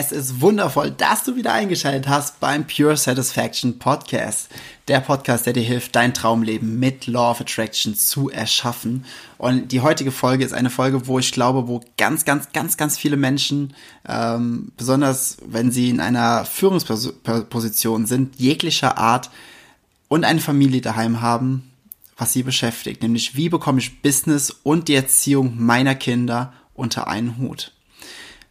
Es 0.00 0.12
ist 0.12 0.40
wundervoll, 0.40 0.92
dass 0.92 1.24
du 1.24 1.36
wieder 1.36 1.52
eingeschaltet 1.52 2.08
hast 2.08 2.40
beim 2.40 2.66
Pure 2.66 2.96
Satisfaction 2.96 3.78
Podcast. 3.78 4.48
Der 4.88 5.00
Podcast, 5.00 5.44
der 5.44 5.52
dir 5.52 5.62
hilft, 5.62 5.94
dein 5.94 6.14
Traumleben 6.14 6.78
mit 6.78 7.06
Law 7.06 7.32
of 7.32 7.42
Attraction 7.42 7.94
zu 7.94 8.30
erschaffen. 8.30 9.04
Und 9.36 9.72
die 9.72 9.82
heutige 9.82 10.10
Folge 10.10 10.42
ist 10.42 10.54
eine 10.54 10.70
Folge, 10.70 11.06
wo 11.06 11.18
ich 11.18 11.32
glaube, 11.32 11.68
wo 11.68 11.82
ganz, 11.98 12.24
ganz, 12.24 12.50
ganz, 12.52 12.78
ganz 12.78 12.96
viele 12.96 13.18
Menschen, 13.18 13.74
ähm, 14.08 14.72
besonders 14.78 15.36
wenn 15.46 15.70
sie 15.70 15.90
in 15.90 16.00
einer 16.00 16.46
Führungsposition 16.46 18.06
sind, 18.06 18.40
jeglicher 18.40 18.96
Art 18.96 19.28
und 20.08 20.24
eine 20.24 20.40
Familie 20.40 20.80
daheim 20.80 21.20
haben, 21.20 21.70
was 22.16 22.32
sie 22.32 22.42
beschäftigt, 22.42 23.02
nämlich 23.02 23.36
wie 23.36 23.50
bekomme 23.50 23.80
ich 23.80 24.00
Business 24.00 24.50
und 24.62 24.88
die 24.88 24.94
Erziehung 24.94 25.62
meiner 25.62 25.94
Kinder 25.94 26.54
unter 26.72 27.06
einen 27.06 27.36
Hut. 27.36 27.74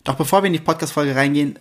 Doch 0.04 0.16
bevor 0.16 0.42
wir 0.42 0.48
in 0.48 0.54
die 0.54 0.60
Podcast-Folge 0.60 1.16
reingehen, 1.16 1.60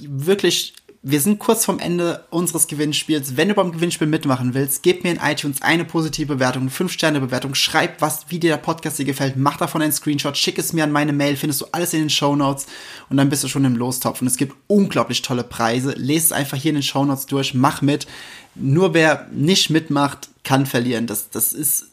wirklich, 0.00 0.74
wir 1.02 1.20
sind 1.20 1.38
kurz 1.38 1.64
vorm 1.64 1.78
Ende 1.78 2.26
unseres 2.30 2.66
Gewinnspiels. 2.66 3.36
Wenn 3.36 3.48
du 3.48 3.54
beim 3.54 3.72
Gewinnspiel 3.72 4.06
mitmachen 4.06 4.54
willst, 4.54 4.82
gib 4.82 5.02
mir 5.02 5.10
in 5.10 5.18
iTunes 5.18 5.62
eine 5.62 5.84
positive 5.84 6.34
Bewertung, 6.34 6.62
eine 6.62 6.70
5-Sterne-Bewertung, 6.70 7.54
schreib 7.54 8.00
was, 8.00 8.26
wie 8.28 8.38
dir 8.38 8.50
der 8.50 8.58
Podcast 8.58 8.98
dir 8.98 9.04
gefällt, 9.04 9.36
mach 9.36 9.56
davon 9.56 9.82
einen 9.82 9.92
Screenshot, 9.92 10.36
schick 10.36 10.58
es 10.58 10.72
mir 10.72 10.84
an 10.84 10.92
meine 10.92 11.12
Mail, 11.12 11.36
findest 11.36 11.62
du 11.62 11.66
alles 11.72 11.94
in 11.94 12.00
den 12.00 12.10
Show 12.10 12.36
Notes 12.36 12.66
und 13.08 13.16
dann 13.16 13.30
bist 13.30 13.42
du 13.44 13.48
schon 13.48 13.64
im 13.64 13.76
Lostopf. 13.76 14.20
Und 14.20 14.26
es 14.26 14.36
gibt 14.36 14.54
unglaublich 14.66 15.22
tolle 15.22 15.42
Preise. 15.44 15.92
Lese 15.92 16.26
es 16.26 16.32
einfach 16.32 16.58
hier 16.58 16.70
in 16.70 16.76
den 16.76 16.82
Show 16.82 17.04
Notes 17.04 17.26
durch, 17.26 17.54
mach 17.54 17.82
mit. 17.82 18.06
Nur 18.54 18.94
wer 18.94 19.26
nicht 19.32 19.70
mitmacht, 19.70 20.28
kann 20.44 20.66
verlieren. 20.66 21.06
Das, 21.06 21.30
das 21.30 21.52
ist 21.52 21.86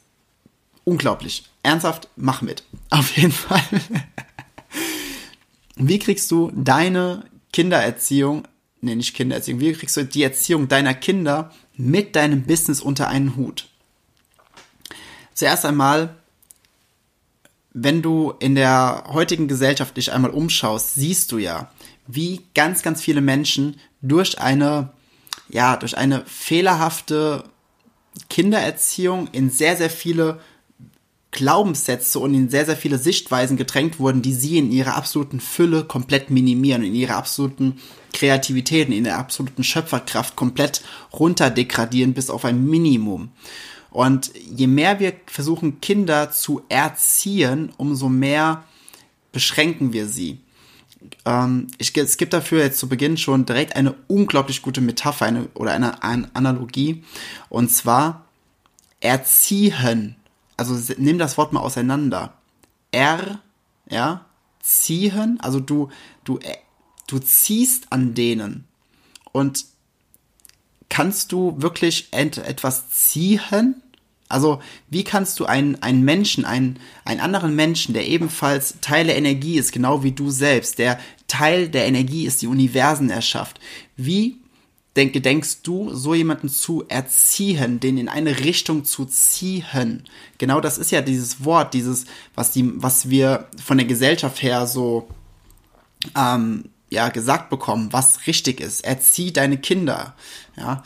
unglaublich. 0.84 1.44
Ernsthaft, 1.64 2.09
mach 2.16 2.42
mit. 2.42 2.64
Auf 2.89 3.16
jeden 3.16 3.32
Fall. 3.32 3.64
Wie 5.78 6.00
kriegst 6.00 6.31
du 6.31 6.52
deine 6.56 7.23
Kindererziehung, 7.53 8.47
nee, 8.81 8.95
nicht 8.95 9.16
Kindererziehung, 9.16 9.59
wie 9.59 9.73
kriegst 9.73 9.95
du 9.95 10.03
die 10.03 10.23
Erziehung 10.23 10.67
deiner 10.67 10.94
Kinder 10.94 11.52
mit 11.75 12.16
deinem 12.16 12.44
Business 12.44 12.81
unter 12.81 13.08
einen 13.08 13.36
Hut? 13.36 13.67
Zuerst 15.36 15.66
einmal, 15.66 16.16
wenn 17.73 18.02
du 18.02 18.33
in 18.39 18.55
der 18.55 19.03
heutigen 19.09 19.48
Gesellschaft 19.48 19.98
dich 19.98 20.11
einmal 20.11 20.31
umschaust, 20.31 20.95
siehst 20.95 21.31
du 21.31 21.38
ja, 21.38 21.70
wie 22.08 22.42
ganz, 22.55 22.81
ganz 22.81 23.02
viele 23.02 23.22
Menschen 23.22 23.80
durch 24.02 24.39
eine, 24.39 24.94
ja, 25.48 25.78
durch 25.78 25.95
eine 25.95 26.25
fehlerhafte 26.25 27.44
Kindererziehung 28.31 29.28
in 29.31 29.52
sehr, 29.52 29.78
sehr 29.78 29.92
viele 29.92 30.39
Glaubenssätze 31.31 32.20
und 32.20 32.33
in 32.33 32.50
sehr, 32.50 32.66
sehr 32.66 32.78
viele 32.78 32.97
Sichtweisen 32.97 33.58
gedrängt 33.58 34.00
wurden, 34.00 34.22
die 34.22 34.33
sie 34.33 34.58
in 34.58 34.72
ihrer 34.72 34.95
absoluten 34.95 35.39
Fülle 35.39 35.83
komplett 35.83 36.30
minimieren, 36.30 36.83
in 36.83 36.95
ihrer 36.95 37.17
absoluten 37.17 37.80
Kreativität, 38.14 38.88
in 38.88 39.05
ihrer 39.05 39.17
absoluten 39.17 39.64
Schöpferkraft 39.64 40.36
komplett 40.36 40.82
runterdegradieren 41.14 42.14
bis 42.14 42.30
auf 42.30 42.45
ein 42.45 42.65
Minimum. 42.65 43.30
Und 43.92 44.32
je 44.36 44.67
mehr 44.67 44.99
wir 44.99 45.14
versuchen, 45.26 45.82
Kinder 45.82 46.32
zu 46.32 46.61
erziehen, 46.70 47.71
umso 47.77 48.09
mehr 48.09 48.64
beschränken 49.32 49.94
wir 49.94 50.08
sie. 50.08 50.39
Ähm, 51.26 51.67
ich, 51.77 51.95
es 51.98 52.17
gibt 52.17 52.33
dafür 52.33 52.64
jetzt 52.64 52.80
zu 52.80 52.89
Beginn 52.89 53.17
schon 53.17 53.45
direkt 53.45 53.76
eine 53.76 53.95
unglaublich 54.08 54.61
gute 54.61 54.82
Metapher 54.82 55.26
eine, 55.26 55.48
oder 55.54 55.73
eine, 55.73 56.04
eine 56.04 56.30
Analogie. 56.33 57.04
Und 57.49 57.71
zwar 57.71 58.26
erziehen. 58.99 60.15
Also 60.58 60.94
nimm 60.98 61.18
das 61.20 61.38
Wort 61.38 61.54
mal 61.54 61.62
auseinander. 61.62 62.34
Er, 62.92 63.42
ja, 63.90 64.26
ziehen, 64.62 65.40
also 65.40 65.60
du, 65.60 65.90
du, 66.23 66.40
äh, 66.40 66.58
du 67.08 67.20
ziehst 67.20 67.92
an 67.92 68.14
denen. 68.14 68.66
Und 69.32 69.66
kannst 70.90 71.32
du 71.32 71.62
wirklich 71.62 72.10
etwas 72.12 72.90
ziehen? 72.90 73.82
Also, 74.30 74.62
wie 74.90 75.06
kannst 75.06 75.40
du 75.40 75.45
einen, 75.45 75.82
einen 75.82 76.04
Menschen, 76.04 76.44
einen, 76.44 76.80
einen 77.06 77.22
anderen 77.22 77.56
Menschen, 77.56 77.94
der 77.94 78.08
ebenfalls 78.08 78.76
Teil 78.82 79.06
der 79.06 79.18
Energie 79.18 79.58
ist, 79.58 79.72
genau 79.72 80.04
wie 80.04 80.12
du 80.12 80.30
selbst, 80.30 80.80
der 80.80 81.00
Teil 81.28 81.70
der 81.70 81.86
Energie 81.86 82.26
ist, 82.26 82.42
die 82.42 82.48
Universen 82.48 83.10
erschafft, 83.10 83.60
wie 83.95 84.38
denke, 84.97 85.21
denkst 85.21 85.61
du, 85.61 85.93
so 85.93 86.13
jemanden 86.13 86.49
zu 86.49 86.83
erziehen, 86.87 87.80
den 87.80 87.97
in 87.97 88.09
eine 88.09 88.39
Richtung 88.39 88.83
zu 88.83 89.05
ziehen? 89.05 90.03
Genau 90.37 90.59
das 90.59 90.77
ist 90.77 90.91
ja 90.91 91.02
dieses 91.02 91.45
Wort, 91.45 91.73
dieses, 91.73 92.05
was 92.35 92.52
die, 92.52 92.71
was 92.81 93.09
wir 93.09 93.47
von 93.63 93.77
der 93.77 93.87
Gesellschaft 93.87 94.41
her 94.41 94.67
so, 94.67 95.08
ähm, 96.17 96.69
ja, 96.89 97.09
gesagt 97.09 97.49
bekommen, 97.49 97.93
was 97.93 98.27
richtig 98.27 98.59
ist. 98.59 98.81
Erzieh 98.81 99.31
deine 99.31 99.58
Kinder, 99.58 100.15
ja. 100.58 100.83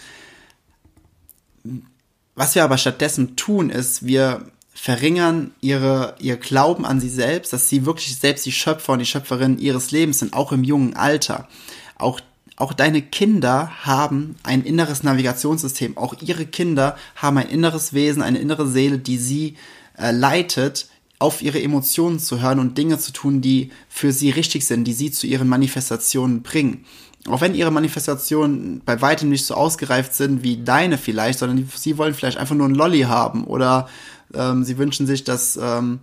Was 2.36 2.56
wir 2.56 2.64
aber 2.64 2.78
stattdessen 2.78 3.36
tun, 3.36 3.70
ist, 3.70 4.06
wir 4.06 4.52
verringern 4.74 5.54
ihre, 5.62 6.16
ihr 6.20 6.38
Glauben 6.38 6.86
an 6.86 7.00
sie 7.00 7.10
selbst, 7.10 7.54
dass 7.54 7.70
sie 7.70 7.86
wirklich 7.86 8.18
selbst 8.18 8.46
die 8.46 8.52
Schöpfer 8.52 8.94
und 8.94 9.00
die 9.00 9.06
Schöpferin 9.06 9.60
ihres 9.60 9.92
Lebens 9.92 10.20
sind, 10.20 10.34
auch 10.34 10.52
im 10.52 10.64
jungen 10.64 10.96
Alter. 10.96 11.48
Auch, 11.98 12.20
auch 12.62 12.74
deine 12.74 13.02
Kinder 13.02 13.72
haben 13.84 14.36
ein 14.44 14.64
inneres 14.64 15.04
Navigationssystem. 15.04 15.98
Auch 15.98 16.16
ihre 16.22 16.46
Kinder 16.46 16.96
haben 17.16 17.38
ein 17.38 17.50
inneres 17.50 17.94
Wesen, 17.94 18.22
eine 18.22 18.40
innere 18.40 18.68
Seele, 18.68 19.00
die 19.00 19.18
sie 19.18 19.56
äh, 19.98 20.12
leitet, 20.12 20.88
auf 21.20 21.42
ihre 21.42 21.62
Emotionen 21.62 22.20
zu 22.20 22.42
hören 22.42 22.60
und 22.60 22.78
Dinge 22.78 22.98
zu 22.98 23.12
tun, 23.14 23.42
die 23.42 23.72
für 23.90 24.12
sie 24.12 24.32
richtig 24.32 24.66
sind, 24.66 24.86
die 24.86 24.94
sie 24.94 25.12
zu 25.12 25.28
ihren 25.28 25.48
Manifestationen 25.48 26.42
bringen 26.42 26.86
auch 27.30 27.42
wenn 27.42 27.54
ihre 27.54 27.72
Manifestationen 27.72 28.82
bei 28.84 29.02
weitem 29.02 29.30
nicht 29.30 29.46
so 29.46 29.54
ausgereift 29.54 30.14
sind 30.14 30.44
wie 30.44 30.58
deine 30.64 30.98
vielleicht, 30.98 31.40
sondern 31.40 31.58
die, 31.58 31.68
sie 31.76 31.98
wollen 31.98 32.14
vielleicht 32.14 32.38
einfach 32.38 32.56
nur 32.56 32.66
einen 32.66 32.76
Lolly 32.76 33.02
haben 33.02 33.44
oder 33.44 33.88
ähm, 34.34 34.64
sie 34.64 34.78
wünschen 34.78 35.06
sich, 35.06 35.24
dass 35.24 35.58
ähm, 35.62 36.00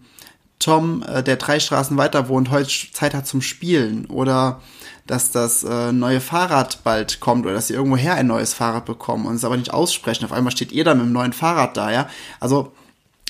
Tom, 0.58 1.02
äh, 1.02 1.22
der 1.22 1.36
drei 1.36 1.60
Straßen 1.60 1.96
weiter 1.96 2.28
wohnt, 2.28 2.50
heute 2.50 2.70
Zeit 2.92 3.14
hat 3.14 3.26
zum 3.26 3.42
Spielen 3.42 4.06
oder 4.06 4.60
dass 5.06 5.30
das 5.30 5.64
äh, 5.64 5.92
neue 5.92 6.20
Fahrrad 6.20 6.84
bald 6.84 7.20
kommt 7.20 7.46
oder 7.46 7.54
dass 7.54 7.68
sie 7.68 7.74
irgendwoher 7.74 8.14
ein 8.14 8.26
neues 8.26 8.54
Fahrrad 8.54 8.84
bekommen 8.84 9.26
und 9.26 9.36
es 9.36 9.44
aber 9.44 9.56
nicht 9.56 9.72
aussprechen. 9.72 10.24
Auf 10.24 10.32
einmal 10.32 10.52
steht 10.52 10.72
ihr 10.72 10.84
dann 10.84 10.98
mit 10.98 11.06
dem 11.06 11.12
neuen 11.12 11.32
Fahrrad 11.32 11.76
da, 11.76 11.90
ja. 11.90 12.08
Also 12.40 12.72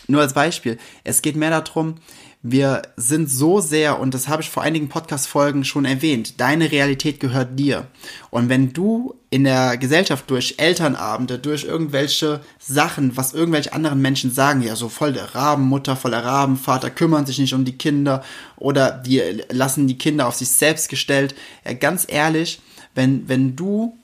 nur 0.08 0.22
als 0.22 0.32
Beispiel. 0.32 0.78
Es 1.04 1.22
geht 1.22 1.36
mehr 1.36 1.50
darum, 1.50 1.96
wir 2.42 2.82
sind 2.96 3.30
so 3.30 3.60
sehr, 3.60 3.98
und 4.00 4.14
das 4.14 4.28
habe 4.28 4.42
ich 4.42 4.50
vor 4.50 4.62
einigen 4.62 4.88
Podcast-Folgen 4.88 5.64
schon 5.64 5.84
erwähnt, 5.84 6.40
deine 6.40 6.70
Realität 6.72 7.20
gehört 7.20 7.58
dir. 7.58 7.88
Und 8.30 8.48
wenn 8.48 8.72
du 8.72 9.14
in 9.30 9.44
der 9.44 9.76
Gesellschaft 9.76 10.30
durch 10.30 10.54
Elternabende, 10.56 11.38
durch 11.38 11.64
irgendwelche 11.64 12.40
Sachen, 12.58 13.16
was 13.16 13.34
irgendwelche 13.34 13.72
anderen 13.74 14.00
Menschen 14.00 14.32
sagen, 14.32 14.62
ja, 14.62 14.74
so 14.74 14.88
voll 14.88 15.12
der 15.12 15.34
Rabenmutter, 15.34 15.96
voller 15.96 16.24
Rabenvater, 16.24 16.90
kümmern 16.90 17.26
sich 17.26 17.38
nicht 17.38 17.52
um 17.52 17.64
die 17.64 17.76
Kinder 17.76 18.24
oder 18.56 18.90
die 18.90 19.20
lassen 19.50 19.86
die 19.86 19.98
Kinder 19.98 20.26
auf 20.26 20.34
sich 20.34 20.48
selbst 20.48 20.88
gestellt. 20.88 21.34
Ja, 21.64 21.74
ganz 21.74 22.06
ehrlich, 22.08 22.60
wenn, 22.94 23.28
wenn 23.28 23.54
du 23.54 23.94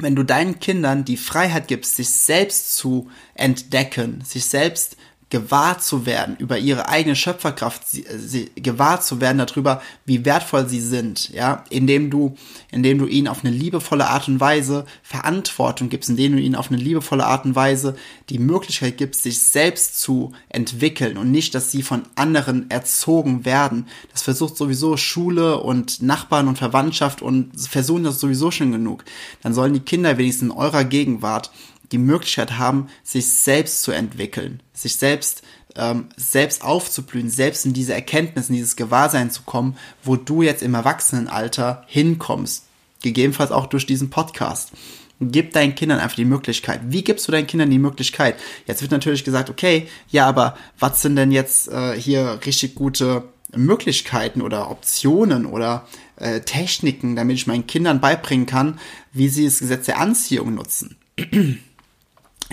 wenn 0.00 0.16
du 0.16 0.24
deinen 0.24 0.58
Kindern 0.58 1.04
die 1.04 1.16
Freiheit 1.16 1.68
gibst, 1.68 1.94
sich 1.94 2.10
selbst 2.10 2.76
zu 2.76 3.08
entdecken, 3.34 4.22
sich 4.24 4.44
selbst 4.44 4.96
gewahr 5.34 5.80
zu 5.80 6.06
werden 6.06 6.36
über 6.38 6.58
ihre 6.58 6.88
eigene 6.88 7.16
Schöpferkraft, 7.16 7.82
sie, 7.88 8.52
gewahr 8.54 9.00
zu 9.00 9.20
werden 9.20 9.38
darüber, 9.38 9.82
wie 10.06 10.24
wertvoll 10.24 10.68
sie 10.68 10.80
sind, 10.80 11.30
ja, 11.30 11.64
indem 11.70 12.08
du, 12.08 12.36
indem 12.70 12.98
du 12.98 13.06
ihnen 13.06 13.26
auf 13.26 13.44
eine 13.44 13.52
liebevolle 13.52 14.06
Art 14.06 14.28
und 14.28 14.38
Weise 14.38 14.86
Verantwortung 15.02 15.88
gibst, 15.88 16.08
indem 16.08 16.36
du 16.36 16.40
ihnen 16.40 16.54
auf 16.54 16.70
eine 16.70 16.80
liebevolle 16.80 17.26
Art 17.26 17.46
und 17.46 17.56
Weise 17.56 17.96
die 18.30 18.38
Möglichkeit 18.38 18.96
gibst, 18.96 19.24
sich 19.24 19.40
selbst 19.40 20.00
zu 20.00 20.30
entwickeln 20.50 21.18
und 21.18 21.32
nicht, 21.32 21.52
dass 21.56 21.72
sie 21.72 21.82
von 21.82 22.02
anderen 22.14 22.70
erzogen 22.70 23.44
werden. 23.44 23.88
Das 24.12 24.22
versucht 24.22 24.56
sowieso 24.56 24.96
Schule 24.96 25.58
und 25.58 26.00
Nachbarn 26.00 26.46
und 26.46 26.58
Verwandtschaft 26.58 27.22
und 27.22 27.60
versuchen 27.60 28.04
das 28.04 28.20
sowieso 28.20 28.52
schon 28.52 28.70
genug. 28.70 29.04
Dann 29.42 29.52
sollen 29.52 29.74
die 29.74 29.80
Kinder 29.80 30.16
wenigstens 30.16 30.52
in 30.52 30.56
eurer 30.56 30.84
Gegenwart 30.84 31.50
die 31.94 31.98
Möglichkeit 31.98 32.58
haben, 32.58 32.88
sich 33.04 33.30
selbst 33.32 33.84
zu 33.84 33.92
entwickeln, 33.92 34.60
sich 34.72 34.96
selbst 34.96 35.42
ähm, 35.76 36.08
selbst 36.16 36.62
aufzublühen, 36.62 37.30
selbst 37.30 37.66
in 37.66 37.72
diese 37.72 37.94
Erkenntnis, 37.94 38.48
in 38.48 38.56
dieses 38.56 38.76
Gewahrsein 38.76 39.30
zu 39.30 39.42
kommen, 39.42 39.76
wo 40.02 40.16
du 40.16 40.42
jetzt 40.42 40.62
im 40.62 40.74
Erwachsenenalter 40.74 41.84
hinkommst. 41.86 42.64
Gegebenenfalls 43.02 43.50
auch 43.50 43.66
durch 43.66 43.86
diesen 43.86 44.10
Podcast. 44.10 44.72
Gib 45.20 45.52
deinen 45.52 45.74
Kindern 45.74 46.00
einfach 46.00 46.16
die 46.16 46.24
Möglichkeit. 46.24 46.80
Wie 46.88 47.04
gibst 47.04 47.28
du 47.28 47.32
deinen 47.32 47.46
Kindern 47.46 47.70
die 47.70 47.78
Möglichkeit? 47.78 48.36
Jetzt 48.66 48.82
wird 48.82 48.90
natürlich 48.90 49.24
gesagt, 49.24 49.50
okay, 49.50 49.88
ja, 50.10 50.26
aber 50.26 50.56
was 50.78 51.02
sind 51.02 51.16
denn 51.16 51.32
jetzt 51.32 51.68
äh, 51.68 51.98
hier 51.98 52.40
richtig 52.44 52.74
gute 52.74 53.24
Möglichkeiten 53.54 54.42
oder 54.42 54.70
Optionen 54.70 55.46
oder 55.46 55.86
äh, 56.16 56.40
Techniken, 56.40 57.14
damit 57.14 57.36
ich 57.36 57.46
meinen 57.46 57.66
Kindern 57.66 58.00
beibringen 58.00 58.46
kann, 58.46 58.80
wie 59.12 59.28
sie 59.28 59.44
das 59.44 59.60
Gesetz 59.60 59.86
der 59.86 59.98
Anziehung 59.98 60.54
nutzen? 60.54 60.96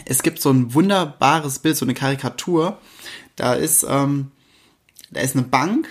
Es 0.05 0.23
gibt 0.23 0.41
so 0.41 0.49
ein 0.49 0.73
wunderbares 0.73 1.59
Bild, 1.59 1.77
so 1.77 1.85
eine 1.85 1.93
Karikatur. 1.93 2.79
Da 3.35 3.53
ist, 3.53 3.85
ähm, 3.87 4.31
da 5.11 5.21
ist 5.21 5.35
eine 5.35 5.45
Bank 5.45 5.87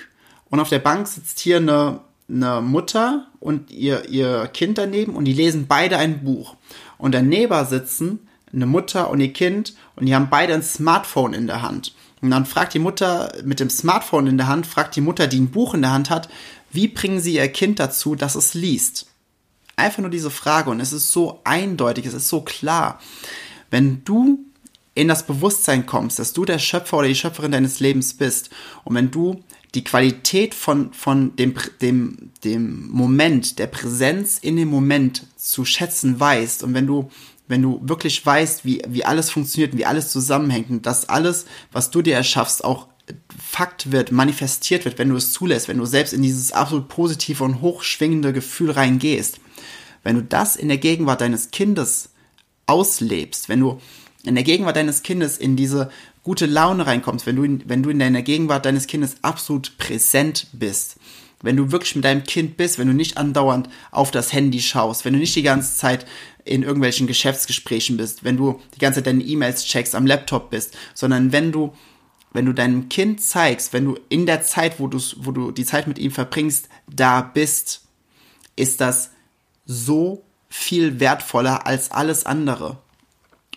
und 0.50 0.60
auf 0.60 0.68
der 0.68 0.78
Bank 0.78 1.06
sitzt 1.06 1.40
hier 1.40 1.58
eine, 1.58 2.00
eine 2.28 2.60
Mutter 2.60 3.26
und 3.40 3.70
ihr, 3.70 4.08
ihr 4.08 4.48
Kind 4.48 4.78
daneben 4.78 5.14
und 5.14 5.24
die 5.24 5.32
lesen 5.32 5.66
beide 5.66 5.96
ein 5.96 6.24
Buch. 6.24 6.56
Und 6.98 7.14
daneben 7.14 7.66
sitzen 7.66 8.28
eine 8.52 8.66
Mutter 8.66 9.10
und 9.10 9.20
ihr 9.20 9.32
Kind 9.32 9.74
und 9.96 10.06
die 10.06 10.14
haben 10.14 10.28
beide 10.30 10.54
ein 10.54 10.62
Smartphone 10.62 11.34
in 11.34 11.46
der 11.46 11.62
Hand. 11.62 11.94
Und 12.20 12.30
dann 12.30 12.46
fragt 12.46 12.74
die 12.74 12.78
Mutter 12.78 13.32
mit 13.44 13.60
dem 13.60 13.70
Smartphone 13.70 14.26
in 14.26 14.36
der 14.36 14.48
Hand, 14.48 14.66
fragt 14.66 14.96
die 14.96 15.00
Mutter, 15.00 15.26
die 15.26 15.40
ein 15.40 15.50
Buch 15.50 15.74
in 15.74 15.82
der 15.82 15.92
Hand 15.92 16.10
hat, 16.10 16.28
wie 16.70 16.88
bringen 16.88 17.20
sie 17.20 17.34
ihr 17.34 17.48
Kind 17.48 17.80
dazu, 17.80 18.14
dass 18.14 18.34
es 18.34 18.54
liest? 18.54 19.06
Einfach 19.76 20.00
nur 20.00 20.10
diese 20.10 20.30
Frage 20.30 20.70
und 20.70 20.80
es 20.80 20.92
ist 20.92 21.10
so 21.10 21.40
eindeutig, 21.44 22.06
es 22.06 22.14
ist 22.14 22.28
so 22.28 22.42
klar. 22.42 23.00
Wenn 23.70 24.04
du 24.04 24.44
in 24.94 25.08
das 25.08 25.26
Bewusstsein 25.26 25.86
kommst, 25.86 26.18
dass 26.18 26.32
du 26.32 26.44
der 26.44 26.58
Schöpfer 26.58 26.98
oder 26.98 27.08
die 27.08 27.14
Schöpferin 27.14 27.52
deines 27.52 27.80
Lebens 27.80 28.14
bist 28.14 28.50
und 28.84 28.94
wenn 28.94 29.10
du 29.10 29.42
die 29.74 29.84
Qualität 29.84 30.54
von, 30.54 30.92
von 30.92 31.36
dem, 31.36 31.54
dem, 31.80 32.32
dem 32.42 32.88
Moment, 32.88 33.58
der 33.60 33.68
Präsenz 33.68 34.38
in 34.38 34.56
dem 34.56 34.68
Moment 34.68 35.26
zu 35.36 35.64
schätzen 35.64 36.18
weißt 36.18 36.64
und 36.64 36.74
wenn 36.74 36.86
du, 36.86 37.08
wenn 37.46 37.62
du 37.62 37.80
wirklich 37.84 38.24
weißt, 38.24 38.64
wie, 38.64 38.82
wie 38.88 39.04
alles 39.04 39.30
funktioniert 39.30 39.76
wie 39.76 39.86
alles 39.86 40.10
zusammenhängt 40.10 40.70
und 40.70 40.86
dass 40.86 41.08
alles, 41.08 41.46
was 41.70 41.90
du 41.90 42.02
dir 42.02 42.14
erschaffst, 42.14 42.64
auch 42.64 42.88
Fakt 43.38 43.90
wird, 43.90 44.12
manifestiert 44.12 44.84
wird, 44.84 44.98
wenn 44.98 45.08
du 45.08 45.16
es 45.16 45.32
zulässt, 45.32 45.66
wenn 45.66 45.78
du 45.78 45.84
selbst 45.84 46.12
in 46.12 46.22
dieses 46.22 46.52
absolut 46.52 46.88
positive 46.88 47.42
und 47.42 47.60
hochschwingende 47.60 48.32
Gefühl 48.32 48.70
reingehst, 48.70 49.40
wenn 50.04 50.14
du 50.16 50.22
das 50.22 50.54
in 50.54 50.68
der 50.68 50.78
Gegenwart 50.78 51.20
deines 51.20 51.50
Kindes 51.50 52.09
auslebst, 52.70 53.48
wenn 53.48 53.60
du 53.60 53.80
in 54.22 54.34
der 54.34 54.44
Gegenwart 54.44 54.76
deines 54.76 55.02
Kindes 55.02 55.38
in 55.38 55.56
diese 55.56 55.90
gute 56.22 56.46
Laune 56.46 56.86
reinkommst, 56.86 57.26
wenn 57.26 57.36
du 57.36 57.44
in, 57.44 57.62
wenn 57.68 57.82
du 57.82 57.90
in 57.90 57.98
deiner 57.98 58.22
Gegenwart 58.22 58.64
deines 58.64 58.86
Kindes 58.86 59.16
absolut 59.22 59.76
präsent 59.78 60.46
bist, 60.52 60.96
wenn 61.42 61.56
du 61.56 61.72
wirklich 61.72 61.96
mit 61.96 62.04
deinem 62.04 62.24
Kind 62.24 62.56
bist, 62.56 62.78
wenn 62.78 62.86
du 62.86 62.92
nicht 62.92 63.16
andauernd 63.16 63.68
auf 63.90 64.10
das 64.10 64.32
Handy 64.32 64.60
schaust, 64.60 65.04
wenn 65.04 65.14
du 65.14 65.18
nicht 65.18 65.34
die 65.34 65.42
ganze 65.42 65.76
Zeit 65.76 66.06
in 66.44 66.62
irgendwelchen 66.62 67.06
Geschäftsgesprächen 67.06 67.96
bist, 67.96 68.24
wenn 68.24 68.36
du 68.36 68.60
die 68.74 68.78
ganze 68.78 68.98
Zeit 68.98 69.06
deine 69.06 69.24
E-Mails 69.24 69.64
checkst, 69.64 69.94
am 69.94 70.06
Laptop 70.06 70.50
bist, 70.50 70.76
sondern 70.94 71.32
wenn 71.32 71.52
du 71.52 71.72
wenn 72.32 72.46
du 72.46 72.52
deinem 72.52 72.88
Kind 72.88 73.20
zeigst, 73.20 73.72
wenn 73.72 73.86
du 73.86 73.98
in 74.08 74.24
der 74.24 74.42
Zeit, 74.42 74.78
wo 74.78 74.88
wo 74.88 75.32
du 75.32 75.50
die 75.50 75.64
Zeit 75.64 75.88
mit 75.88 75.98
ihm 75.98 76.12
verbringst, 76.12 76.68
da 76.86 77.22
bist, 77.22 77.82
ist 78.54 78.80
das 78.80 79.10
so 79.66 80.22
viel 80.50 81.00
wertvoller 81.00 81.66
als 81.66 81.90
alles 81.90 82.26
andere. 82.26 82.76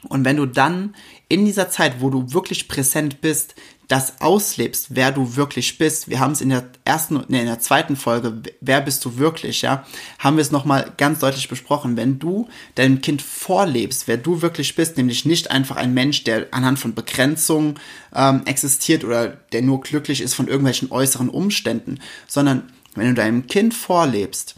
Und 0.08 0.26
wenn 0.26 0.38
du 0.38 0.46
dann 0.46 0.96
in 1.28 1.46
dieser 1.46 1.70
Zeit, 1.70 2.00
wo 2.00 2.10
du 2.10 2.34
wirklich 2.34 2.68
präsent 2.68 3.22
bist, 3.22 3.56
das 3.88 4.22
auslebst, 4.22 4.96
wer 4.96 5.12
du 5.12 5.36
wirklich 5.36 5.78
bist. 5.78 6.10
Wir 6.10 6.20
haben 6.20 6.32
es 6.32 6.42
in 6.42 6.50
der 6.50 6.70
ersten, 6.86 7.24
nee, 7.28 7.42
in 7.42 7.46
der 7.46 7.60
zweiten 7.60 7.96
Folge, 7.96 8.42
wer 8.62 8.82
bist 8.82 9.04
du 9.04 9.18
wirklich, 9.18 9.62
ja, 9.62 9.86
haben 10.20 10.38
wir 10.38 10.42
es 10.42 10.52
nochmal 10.52 10.94
ganz 10.98 11.20
deutlich 11.20 11.50
besprochen. 11.50 11.98
Wenn 11.98 12.18
du 12.18 12.48
deinem 12.76 13.02
Kind 13.02 13.22
vorlebst, 13.22 14.08
wer 14.08 14.18
du 14.18 14.42
wirklich 14.42 14.76
bist, 14.76 14.98
nämlich 14.98 15.26
nicht 15.26 15.52
einfach 15.52 15.76
ein 15.76 15.94
Mensch, 15.94 16.24
der 16.24 16.48
anhand 16.52 16.80
von 16.80 16.96
Begrenzungen 16.96 17.80
ähm, 18.16 18.42
existiert 18.46 19.04
oder 19.04 19.28
der 19.52 19.62
nur 19.62 19.82
glücklich 19.82 20.22
ist 20.22 20.34
von 20.34 20.48
irgendwelchen 20.48 20.92
äußeren 20.92 21.30
Umständen, 21.30 22.00
sondern 22.28 22.72
wenn 22.96 23.10
du 23.10 23.14
deinem 23.14 23.48
Kind 23.48 23.74
vorlebst, 23.74 24.56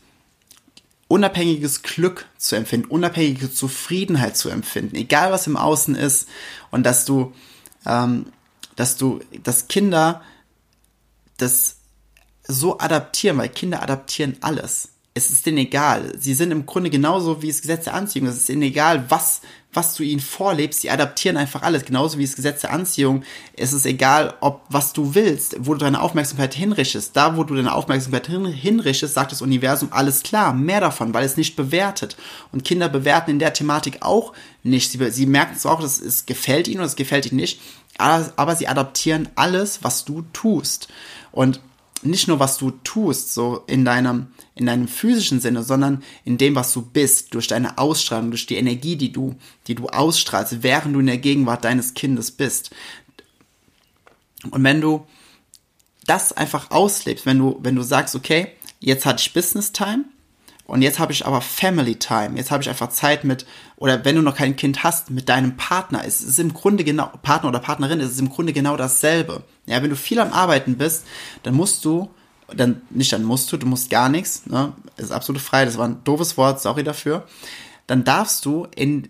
unabhängiges 1.15 1.81
Glück 1.81 2.25
zu 2.37 2.55
empfinden, 2.55 2.89
unabhängige 2.89 3.51
Zufriedenheit 3.51 4.35
zu 4.35 4.49
empfinden, 4.49 4.97
egal 4.97 5.31
was 5.31 5.47
im 5.47 5.55
Außen 5.55 5.95
ist, 5.95 6.27
und 6.71 6.83
dass 6.85 7.05
du, 7.05 7.33
ähm, 7.85 8.25
dass 8.75 8.97
du, 8.97 9.21
dass 9.43 9.69
Kinder 9.69 10.21
das 11.37 11.77
so 12.45 12.79
adaptieren, 12.79 13.37
weil 13.37 13.49
Kinder 13.49 13.81
adaptieren 13.81 14.35
alles 14.41 14.89
es 15.17 15.31
ist 15.31 15.45
denen 15.45 15.59
egal. 15.59 16.13
Sie 16.19 16.33
sind 16.33 16.51
im 16.51 16.65
Grunde 16.65 16.89
genauso 16.89 17.41
wie 17.41 17.47
das 17.47 17.61
Gesetz 17.61 17.85
der 17.85 17.93
Anziehung. 17.93 18.27
Es 18.27 18.35
ist 18.35 18.49
ihnen 18.49 18.63
egal, 18.63 19.09
was, 19.09 19.41
was 19.75 19.95
du 19.95 20.03
ihnen 20.03 20.19
vorlebst. 20.19 20.81
Sie 20.81 20.89
adaptieren 20.89 21.37
einfach 21.37 21.61
alles. 21.61 21.85
Genauso 21.85 22.17
wie 22.17 22.25
das 22.25 22.35
Gesetz 22.35 22.61
der 22.61 22.71
Anziehung. 22.71 23.23
Es 23.55 23.73
ist 23.73 23.85
egal, 23.85 24.33
ob 24.41 24.61
was 24.69 24.93
du 24.93 25.15
willst, 25.15 25.55
wo 25.59 25.73
du 25.73 25.79
deine 25.79 26.01
Aufmerksamkeit 26.01 26.53
hinrichtest. 26.53 27.15
Da, 27.15 27.37
wo 27.37 27.43
du 27.43 27.55
deine 27.55 27.73
Aufmerksamkeit 27.73 28.27
hin, 28.27 28.45
hinrichtest, 28.45 29.13
sagt 29.13 29.31
das 29.31 29.41
Universum 29.41 29.89
alles 29.91 30.23
klar. 30.23 30.53
Mehr 30.53 30.81
davon, 30.81 31.13
weil 31.13 31.25
es 31.25 31.37
nicht 31.37 31.55
bewertet. 31.55 32.15
Und 32.51 32.63
Kinder 32.63 32.89
bewerten 32.89 33.31
in 33.31 33.39
der 33.39 33.53
Thematik 33.53 34.01
auch 34.01 34.33
nicht. 34.63 34.91
Sie, 34.91 35.11
sie 35.11 35.25
merken 35.25 35.57
zwar 35.57 35.73
auch, 35.73 35.81
dass 35.81 35.99
es 35.99 36.25
gefällt 36.25 36.67
ihnen 36.67 36.79
oder 36.79 36.87
es 36.87 36.95
gefällt 36.95 37.25
ihnen 37.25 37.37
nicht. 37.37 37.59
Aber, 37.97 38.31
aber 38.35 38.55
sie 38.55 38.67
adaptieren 38.67 39.29
alles, 39.35 39.83
was 39.83 40.05
du 40.05 40.23
tust. 40.33 40.87
Und 41.31 41.59
nicht 42.05 42.27
nur, 42.27 42.39
was 42.39 42.57
du 42.57 42.71
tust, 42.83 43.33
so 43.33 43.63
in 43.67 43.85
deinem, 43.85 44.27
in 44.55 44.65
deinem 44.65 44.87
physischen 44.87 45.39
Sinne, 45.39 45.63
sondern 45.63 46.03
in 46.23 46.37
dem, 46.37 46.55
was 46.55 46.73
du 46.73 46.81
bist, 46.81 47.33
durch 47.33 47.47
deine 47.47 47.77
Ausstrahlung, 47.77 48.31
durch 48.31 48.45
die 48.45 48.55
Energie, 48.55 48.95
die 48.95 49.11
du, 49.11 49.35
die 49.67 49.75
du 49.75 49.87
ausstrahlst, 49.87 50.63
während 50.63 50.95
du 50.95 50.99
in 50.99 51.07
der 51.07 51.17
Gegenwart 51.17 51.63
deines 51.63 51.93
Kindes 51.93 52.31
bist. 52.31 52.71
Und 54.51 54.63
wenn 54.63 54.81
du 54.81 55.05
das 56.05 56.31
einfach 56.33 56.71
auslebst, 56.71 57.25
wenn 57.25 57.39
du, 57.39 57.59
wenn 57.61 57.75
du 57.75 57.81
sagst, 57.81 58.15
okay, 58.15 58.49
jetzt 58.79 59.05
hatte 59.05 59.21
ich 59.21 59.33
Business 59.33 59.71
Time, 59.71 60.05
und 60.65 60.81
jetzt 60.81 60.99
habe 60.99 61.11
ich 61.11 61.25
aber 61.25 61.41
Family 61.41 61.95
Time. 61.95 62.37
Jetzt 62.37 62.49
habe 62.49 62.63
ich 62.63 62.69
einfach 62.69 62.89
Zeit 62.89 63.23
mit, 63.23 63.45
oder 63.77 64.03
wenn 64.03 64.15
du 64.15 64.21
noch 64.23 64.35
kein 64.35 64.55
Kind 64.55 64.83
hast, 64.83 65.11
mit 65.11 65.29
deinem 65.29 65.57
Partner. 65.57 66.03
Es 66.05 66.21
ist 66.21 66.39
im 66.39 66.53
Grunde 66.53 66.83
genau, 66.83 67.11
Partner 67.21 67.49
oder 67.49 67.59
Partnerin, 67.59 67.99
es 67.99 68.13
ist 68.13 68.19
im 68.19 68.29
Grunde 68.29 68.51
genau 68.51 68.75
dasselbe. 68.75 69.43
Ja, 69.67 69.81
wenn 69.83 69.91
du 69.91 69.95
viel 69.95 70.19
am 70.19 70.33
Arbeiten 70.33 70.77
bist, 70.77 71.05
dann 71.43 71.53
musst 71.53 71.85
du, 71.85 72.09
dann, 72.47 72.81
nicht 72.89 73.13
dann 73.13 73.23
musst 73.23 73.51
du, 73.51 73.57
du 73.57 73.67
musst 73.67 73.91
gar 73.91 74.09
nichts, 74.09 74.47
ne? 74.47 74.73
ist 74.97 75.11
absolut 75.11 75.41
frei, 75.41 75.65
das 75.65 75.77
war 75.77 75.87
ein 75.87 76.03
doofes 76.03 76.35
Wort, 76.35 76.61
sorry 76.61 76.83
dafür. 76.83 77.27
Dann 77.85 78.03
darfst 78.03 78.43
du 78.45 78.67
in 78.75 79.09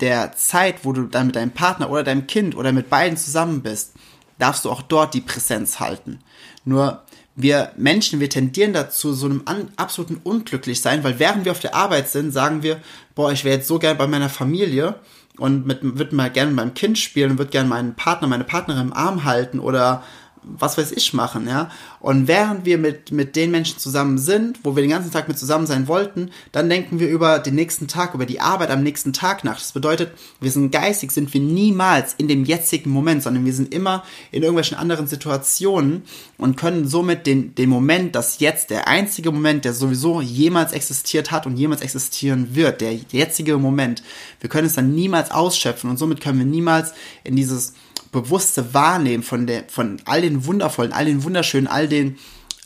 der 0.00 0.32
Zeit, 0.32 0.84
wo 0.84 0.92
du 0.92 1.02
dann 1.02 1.28
mit 1.28 1.36
deinem 1.36 1.52
Partner 1.52 1.90
oder 1.90 2.02
deinem 2.02 2.26
Kind 2.26 2.56
oder 2.56 2.72
mit 2.72 2.90
beiden 2.90 3.16
zusammen 3.16 3.62
bist, 3.62 3.92
darfst 4.38 4.64
du 4.64 4.70
auch 4.70 4.82
dort 4.82 5.14
die 5.14 5.20
Präsenz 5.20 5.78
halten. 5.78 6.18
Nur, 6.64 7.04
wir 7.34 7.72
Menschen, 7.76 8.20
wir 8.20 8.28
tendieren 8.28 8.72
dazu, 8.72 9.12
so 9.12 9.26
einem 9.26 9.42
absoluten 9.76 10.20
Unglücklichsein, 10.22 11.02
weil 11.02 11.18
während 11.18 11.44
wir 11.44 11.52
auf 11.52 11.60
der 11.60 11.74
Arbeit 11.74 12.08
sind, 12.08 12.30
sagen 12.30 12.62
wir, 12.62 12.80
boah, 13.14 13.32
ich 13.32 13.44
wäre 13.44 13.56
jetzt 13.56 13.68
so 13.68 13.78
gern 13.78 13.96
bei 13.96 14.06
meiner 14.06 14.28
Familie 14.28 14.96
und 15.38 15.66
mit, 15.66 15.78
würde 15.82 16.14
mal 16.14 16.30
gerne 16.30 16.50
mit 16.50 16.56
meinem 16.56 16.74
Kind 16.74 16.98
spielen 16.98 17.32
und 17.32 17.38
würde 17.38 17.50
gerne 17.50 17.68
meinen 17.68 17.94
Partner, 17.94 18.28
meine 18.28 18.44
Partnerin 18.44 18.88
im 18.88 18.92
Arm 18.92 19.24
halten 19.24 19.60
oder 19.60 20.02
was 20.44 20.76
weiß 20.76 20.92
ich 20.92 21.14
machen, 21.14 21.46
ja. 21.46 21.70
Und 22.00 22.26
während 22.26 22.64
wir 22.64 22.78
mit, 22.78 23.12
mit 23.12 23.36
den 23.36 23.50
Menschen 23.50 23.78
zusammen 23.78 24.18
sind, 24.18 24.58
wo 24.64 24.74
wir 24.74 24.82
den 24.82 24.90
ganzen 24.90 25.12
Tag 25.12 25.28
mit 25.28 25.38
zusammen 25.38 25.66
sein 25.66 25.86
wollten, 25.86 26.30
dann 26.50 26.68
denken 26.68 26.98
wir 26.98 27.08
über 27.08 27.38
den 27.38 27.54
nächsten 27.54 27.86
Tag, 27.86 28.14
über 28.14 28.26
die 28.26 28.40
Arbeit 28.40 28.70
am 28.70 28.82
nächsten 28.82 29.12
Tag 29.12 29.44
nach. 29.44 29.58
Das 29.58 29.72
bedeutet, 29.72 30.12
wir 30.40 30.50
sind 30.50 30.72
geistig, 30.72 31.12
sind 31.12 31.32
wir 31.32 31.40
niemals 31.40 32.14
in 32.18 32.26
dem 32.26 32.44
jetzigen 32.44 32.90
Moment, 32.90 33.22
sondern 33.22 33.44
wir 33.44 33.52
sind 33.52 33.72
immer 33.72 34.02
in 34.32 34.42
irgendwelchen 34.42 34.76
anderen 34.76 35.06
Situationen 35.06 36.02
und 36.38 36.56
können 36.56 36.88
somit 36.88 37.26
den, 37.26 37.54
den 37.54 37.68
Moment, 37.68 38.16
das 38.16 38.40
jetzt 38.40 38.70
der 38.70 38.88
einzige 38.88 39.30
Moment, 39.30 39.64
der 39.64 39.74
sowieso 39.74 40.20
jemals 40.20 40.72
existiert 40.72 41.30
hat 41.30 41.46
und 41.46 41.56
jemals 41.56 41.82
existieren 41.82 42.54
wird, 42.54 42.80
der 42.80 42.94
jetzige 42.94 43.58
Moment, 43.58 44.02
wir 44.40 44.50
können 44.50 44.66
es 44.66 44.74
dann 44.74 44.94
niemals 44.94 45.30
ausschöpfen 45.30 45.88
und 45.88 45.98
somit 45.98 46.20
können 46.20 46.38
wir 46.38 46.46
niemals 46.46 46.92
in 47.22 47.36
dieses 47.36 47.74
bewusste 48.12 48.74
Wahrnehmen 48.74 49.22
von 49.22 49.46
der, 49.46 49.64
von 49.68 50.00
all 50.04 50.20
den 50.20 50.44
wundervollen, 50.44 50.92
all 50.92 51.06
den 51.06 51.24
wunderschönen, 51.24 51.66
all 51.66 51.88
den, 51.88 52.18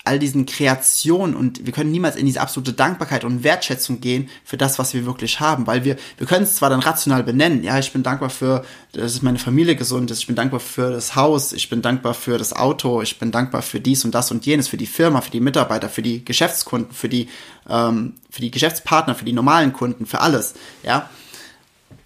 all 0.06 0.18
diesen 0.18 0.46
Kreationen 0.46 1.34
und 1.34 1.66
wir 1.66 1.72
können 1.72 1.90
niemals 1.90 2.14
in 2.14 2.26
diese 2.26 2.40
absolute 2.40 2.72
Dankbarkeit 2.72 3.24
und 3.24 3.42
Wertschätzung 3.42 4.00
gehen 4.00 4.28
für 4.44 4.56
das, 4.56 4.78
was 4.78 4.94
wir 4.94 5.04
wirklich 5.04 5.40
haben, 5.40 5.66
weil 5.66 5.84
wir, 5.84 5.96
wir 6.18 6.26
können 6.26 6.44
es 6.44 6.54
zwar 6.54 6.70
dann 6.70 6.80
rational 6.80 7.24
benennen, 7.24 7.64
ja, 7.64 7.78
ich 7.78 7.92
bin 7.92 8.04
dankbar 8.04 8.30
für, 8.30 8.64
dass 8.92 9.22
meine 9.22 9.38
Familie 9.38 9.74
gesund 9.74 10.10
ist, 10.10 10.20
ich 10.20 10.26
bin 10.26 10.36
dankbar 10.36 10.60
für 10.60 10.90
das 10.90 11.16
Haus, 11.16 11.52
ich 11.52 11.68
bin 11.68 11.82
dankbar 11.82 12.14
für 12.14 12.38
das 12.38 12.52
Auto, 12.52 13.02
ich 13.02 13.18
bin 13.18 13.32
dankbar 13.32 13.62
für 13.62 13.80
dies 13.80 14.04
und 14.04 14.14
das 14.14 14.30
und 14.30 14.46
jenes, 14.46 14.68
für 14.68 14.76
die 14.76 14.86
Firma, 14.86 15.20
für 15.20 15.30
die 15.30 15.40
Mitarbeiter, 15.40 15.88
für 15.88 16.02
die 16.02 16.24
Geschäftskunden, 16.24 16.92
für 16.92 17.08
die, 17.08 17.28
ähm, 17.68 18.14
für 18.30 18.40
die 18.40 18.52
Geschäftspartner, 18.52 19.16
für 19.16 19.24
die 19.24 19.32
normalen 19.32 19.72
Kunden, 19.72 20.06
für 20.06 20.20
alles, 20.20 20.54
ja, 20.84 21.10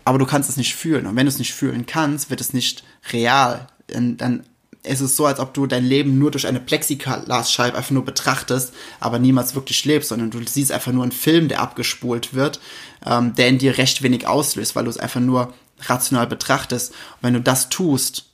aber 0.04 0.18
du 0.18 0.26
kannst 0.26 0.48
es 0.48 0.56
nicht 0.56 0.74
fühlen. 0.74 1.06
Und 1.06 1.16
wenn 1.16 1.26
du 1.26 1.28
es 1.28 1.38
nicht 1.38 1.52
fühlen 1.52 1.86
kannst, 1.86 2.30
wird 2.30 2.40
es 2.40 2.52
nicht 2.52 2.82
real. 3.12 3.66
Dann 3.88 4.44
ist 4.82 5.00
es 5.00 5.16
so, 5.16 5.26
als 5.26 5.40
ob 5.40 5.52
du 5.52 5.66
dein 5.66 5.84
Leben 5.84 6.18
nur 6.18 6.30
durch 6.30 6.46
eine 6.46 6.60
Plexiglasscheibe 6.60 7.76
einfach 7.76 7.90
nur 7.90 8.04
betrachtest, 8.04 8.72
aber 8.98 9.18
niemals 9.18 9.54
wirklich 9.54 9.84
lebst, 9.84 10.08
sondern 10.08 10.30
du 10.30 10.40
siehst 10.46 10.72
einfach 10.72 10.92
nur 10.92 11.02
einen 11.02 11.12
Film, 11.12 11.48
der 11.48 11.60
abgespult 11.60 12.34
wird, 12.34 12.60
ähm, 13.04 13.34
der 13.34 13.48
in 13.48 13.58
dir 13.58 13.76
recht 13.78 14.02
wenig 14.02 14.26
auslöst, 14.26 14.76
weil 14.76 14.84
du 14.84 14.90
es 14.90 14.98
einfach 14.98 15.20
nur 15.20 15.52
rational 15.80 16.26
betrachtest. 16.26 16.92
Und 16.92 17.22
wenn 17.22 17.34
du 17.34 17.40
das 17.40 17.68
tust, 17.68 18.26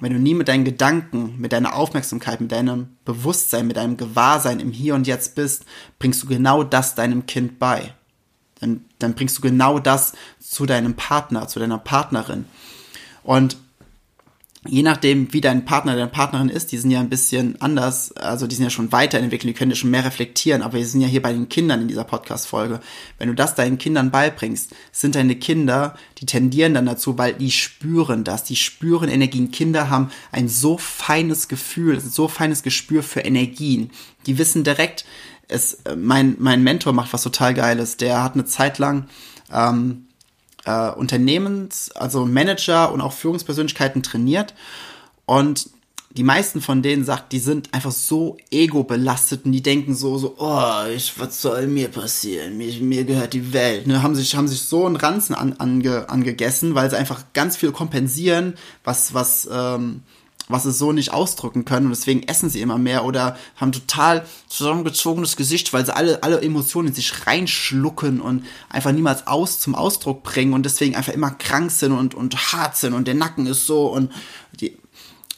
wenn 0.00 0.12
du 0.12 0.18
nie 0.18 0.34
mit 0.34 0.48
deinen 0.48 0.64
Gedanken, 0.64 1.36
mit 1.38 1.52
deiner 1.52 1.76
Aufmerksamkeit, 1.76 2.40
mit 2.40 2.50
deinem 2.50 2.96
Bewusstsein, 3.04 3.66
mit 3.66 3.76
deinem 3.76 3.96
Gewahrsein 3.96 4.58
im 4.58 4.72
Hier 4.72 4.96
und 4.96 5.06
Jetzt 5.06 5.36
bist, 5.36 5.64
bringst 6.00 6.22
du 6.24 6.26
genau 6.26 6.64
das 6.64 6.96
deinem 6.96 7.26
Kind 7.26 7.60
bei. 7.60 7.94
Dann, 8.58 8.84
dann 8.98 9.14
bringst 9.14 9.38
du 9.38 9.42
genau 9.42 9.78
das 9.78 10.12
zu 10.40 10.66
deinem 10.66 10.94
Partner, 10.94 11.46
zu 11.46 11.60
deiner 11.60 11.78
Partnerin. 11.78 12.46
Und 13.22 13.56
je 14.66 14.82
nachdem, 14.82 15.32
wie 15.32 15.40
dein 15.40 15.64
Partner, 15.64 15.94
deine 15.94 16.08
Partnerin 16.08 16.48
ist, 16.48 16.72
die 16.72 16.78
sind 16.78 16.90
ja 16.90 17.00
ein 17.00 17.10
bisschen 17.10 17.60
anders, 17.60 18.12
also 18.12 18.46
die 18.46 18.54
sind 18.54 18.64
ja 18.64 18.70
schon 18.70 18.92
weiterentwickelt, 18.92 19.50
die 19.50 19.58
können 19.58 19.70
ja 19.70 19.76
schon 19.76 19.90
mehr 19.90 20.04
reflektieren, 20.04 20.62
aber 20.62 20.78
wir 20.78 20.86
sind 20.86 21.00
ja 21.00 21.06
hier 21.06 21.22
bei 21.22 21.32
den 21.32 21.48
Kindern 21.48 21.82
in 21.82 21.88
dieser 21.88 22.04
Podcast-Folge. 22.04 22.80
Wenn 23.18 23.28
du 23.28 23.34
das 23.34 23.54
deinen 23.54 23.78
Kindern 23.78 24.10
beibringst, 24.10 24.74
sind 24.90 25.16
deine 25.16 25.36
Kinder, 25.36 25.96
die 26.18 26.26
tendieren 26.26 26.74
dann 26.74 26.86
dazu, 26.86 27.18
weil 27.18 27.34
die 27.34 27.50
spüren 27.50 28.24
das, 28.24 28.44
die 28.44 28.56
spüren 28.56 29.10
Energien. 29.10 29.50
Kinder 29.50 29.90
haben 29.90 30.10
ein 30.32 30.48
so 30.48 30.78
feines 30.78 31.48
Gefühl, 31.48 32.00
so 32.00 32.28
feines 32.28 32.62
Gespür 32.62 33.02
für 33.02 33.20
Energien. 33.20 33.90
Die 34.26 34.38
wissen 34.38 34.64
direkt, 34.64 35.04
es, 35.46 35.78
mein, 35.96 36.36
mein 36.38 36.62
Mentor 36.62 36.94
macht 36.94 37.12
was 37.12 37.22
total 37.22 37.52
Geiles, 37.52 37.98
der 37.98 38.22
hat 38.22 38.34
eine 38.34 38.46
Zeit 38.46 38.78
lang, 38.78 39.06
ähm, 39.52 40.06
äh, 40.64 40.90
Unternehmens, 40.90 41.90
also 41.92 42.26
Manager 42.26 42.92
und 42.92 43.00
auch 43.00 43.12
Führungspersönlichkeiten 43.12 44.02
trainiert. 44.02 44.54
Und 45.26 45.70
die 46.16 46.22
meisten 46.22 46.60
von 46.60 46.80
denen 46.80 47.04
sagt, 47.04 47.32
die 47.32 47.40
sind 47.40 47.74
einfach 47.74 47.90
so 47.90 48.36
ego-belastet 48.50 49.44
und 49.44 49.52
die 49.52 49.62
denken 49.62 49.96
so, 49.96 50.16
so, 50.16 50.36
oh, 50.38 50.86
ich, 50.94 51.18
was 51.18 51.42
soll 51.42 51.66
mir 51.66 51.88
passieren? 51.88 52.56
Mir, 52.56 52.72
mir 52.80 53.04
gehört 53.04 53.32
die 53.32 53.52
Welt. 53.52 53.88
Ne, 53.88 54.02
haben 54.02 54.14
sich, 54.14 54.36
haben 54.36 54.46
sich 54.46 54.62
so 54.62 54.86
einen 54.86 54.94
Ranzen 54.94 55.34
an, 55.34 55.54
ange, 55.54 56.08
angegessen, 56.08 56.76
weil 56.76 56.88
sie 56.88 56.96
einfach 56.96 57.24
ganz 57.32 57.56
viel 57.56 57.72
kompensieren, 57.72 58.54
was, 58.84 59.12
was, 59.12 59.48
ähm, 59.50 60.02
was 60.54 60.62
sie 60.62 60.72
so 60.72 60.92
nicht 60.92 61.12
ausdrücken 61.12 61.64
können. 61.64 61.86
Und 61.86 61.92
deswegen 61.92 62.22
essen 62.22 62.48
sie 62.48 62.60
immer 62.60 62.78
mehr 62.78 63.04
oder 63.04 63.36
haben 63.56 63.72
total 63.72 64.24
zusammengezogenes 64.48 65.36
Gesicht, 65.36 65.72
weil 65.72 65.84
sie 65.84 65.94
alle, 65.94 66.22
alle 66.22 66.40
Emotionen 66.40 66.88
in 66.88 66.94
sich 66.94 67.26
reinschlucken 67.26 68.20
und 68.20 68.44
einfach 68.68 68.92
niemals 68.92 69.26
aus 69.26 69.58
zum 69.58 69.74
Ausdruck 69.74 70.22
bringen 70.22 70.52
und 70.52 70.64
deswegen 70.64 70.94
einfach 70.94 71.12
immer 71.12 71.32
krank 71.32 71.72
sind 71.72 71.92
und, 71.92 72.14
und 72.14 72.52
hart 72.52 72.76
sind 72.76 72.94
und 72.94 73.08
der 73.08 73.14
Nacken 73.14 73.46
ist 73.46 73.66
so 73.66 73.86
und 73.86 74.12
die, 74.60 74.78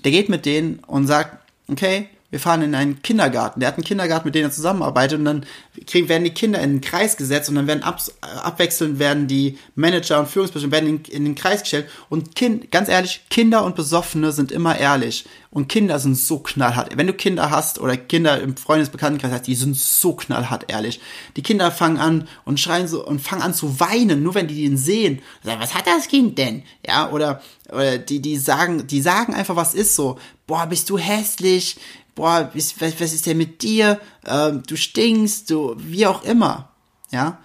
der 0.04 0.12
geht 0.12 0.28
mit 0.28 0.44
denen 0.44 0.80
und 0.86 1.06
sagt, 1.06 1.38
okay, 1.68 2.10
wir 2.30 2.40
fahren 2.40 2.62
in 2.62 2.74
einen 2.74 3.02
Kindergarten. 3.02 3.60
Der 3.60 3.68
hat 3.68 3.76
einen 3.76 3.84
Kindergarten, 3.84 4.26
mit 4.26 4.34
dem 4.34 4.42
er 4.42 4.50
zusammenarbeitet 4.50 5.18
und 5.18 5.24
dann 5.24 5.46
kriegen, 5.86 6.08
werden 6.08 6.24
die 6.24 6.34
Kinder 6.34 6.60
in 6.60 6.74
den 6.74 6.80
Kreis 6.80 7.16
gesetzt 7.16 7.48
und 7.48 7.54
dann 7.54 7.68
werden 7.68 7.84
ab, 7.84 8.00
abwechselnd 8.20 8.98
werden 8.98 9.28
die 9.28 9.58
Manager 9.76 10.18
und 10.18 10.28
Führungspersonen 10.28 10.72
werden 10.72 10.88
in, 10.88 11.04
in, 11.04 11.24
den 11.24 11.34
Kreis 11.36 11.62
gestellt 11.62 11.88
und 12.08 12.34
kind, 12.34 12.72
ganz 12.72 12.88
ehrlich, 12.88 13.24
Kinder 13.30 13.64
und 13.64 13.76
Besoffene 13.76 14.32
sind 14.32 14.50
immer 14.50 14.76
ehrlich 14.76 15.24
und 15.50 15.68
Kinder 15.68 16.00
sind 16.00 16.16
so 16.16 16.40
knallhart. 16.40 16.96
Wenn 16.96 17.06
du 17.06 17.12
Kinder 17.12 17.50
hast 17.50 17.78
oder 17.78 17.96
Kinder 17.96 18.40
im 18.40 18.56
Freundesbekanntenkreis 18.56 19.32
hast, 19.32 19.46
die 19.46 19.54
sind 19.54 19.76
so 19.76 20.14
knallhart 20.14 20.64
ehrlich. 20.68 21.00
Die 21.36 21.42
Kinder 21.42 21.70
fangen 21.70 21.98
an 21.98 22.28
und 22.44 22.58
schreien 22.58 22.88
so 22.88 23.06
und 23.06 23.20
fangen 23.20 23.42
an 23.42 23.54
zu 23.54 23.78
weinen, 23.78 24.22
nur 24.24 24.34
wenn 24.34 24.48
die 24.48 24.64
ihn 24.64 24.76
sehen. 24.76 25.22
Sagen, 25.44 25.60
was 25.60 25.74
hat 25.74 25.86
das 25.86 26.08
Kind 26.08 26.38
denn? 26.38 26.64
Ja, 26.86 27.10
oder, 27.10 27.40
oder 27.72 27.98
die, 27.98 28.20
die 28.20 28.36
sagen, 28.36 28.86
die 28.88 29.00
sagen 29.00 29.32
einfach, 29.32 29.56
was 29.56 29.74
ist 29.74 29.94
so. 29.94 30.18
Boah, 30.46 30.66
bist 30.66 30.90
du 30.90 30.98
hässlich? 30.98 31.76
Boah, 32.16 32.50
was, 32.54 32.74
was 32.80 33.12
ist 33.12 33.26
denn 33.26 33.36
mit 33.36 33.62
dir? 33.62 34.00
Ähm, 34.26 34.64
du 34.66 34.76
stinkst, 34.76 35.50
du, 35.50 35.76
wie 35.78 36.06
auch 36.06 36.24
immer. 36.24 36.70
Ja. 37.12 37.38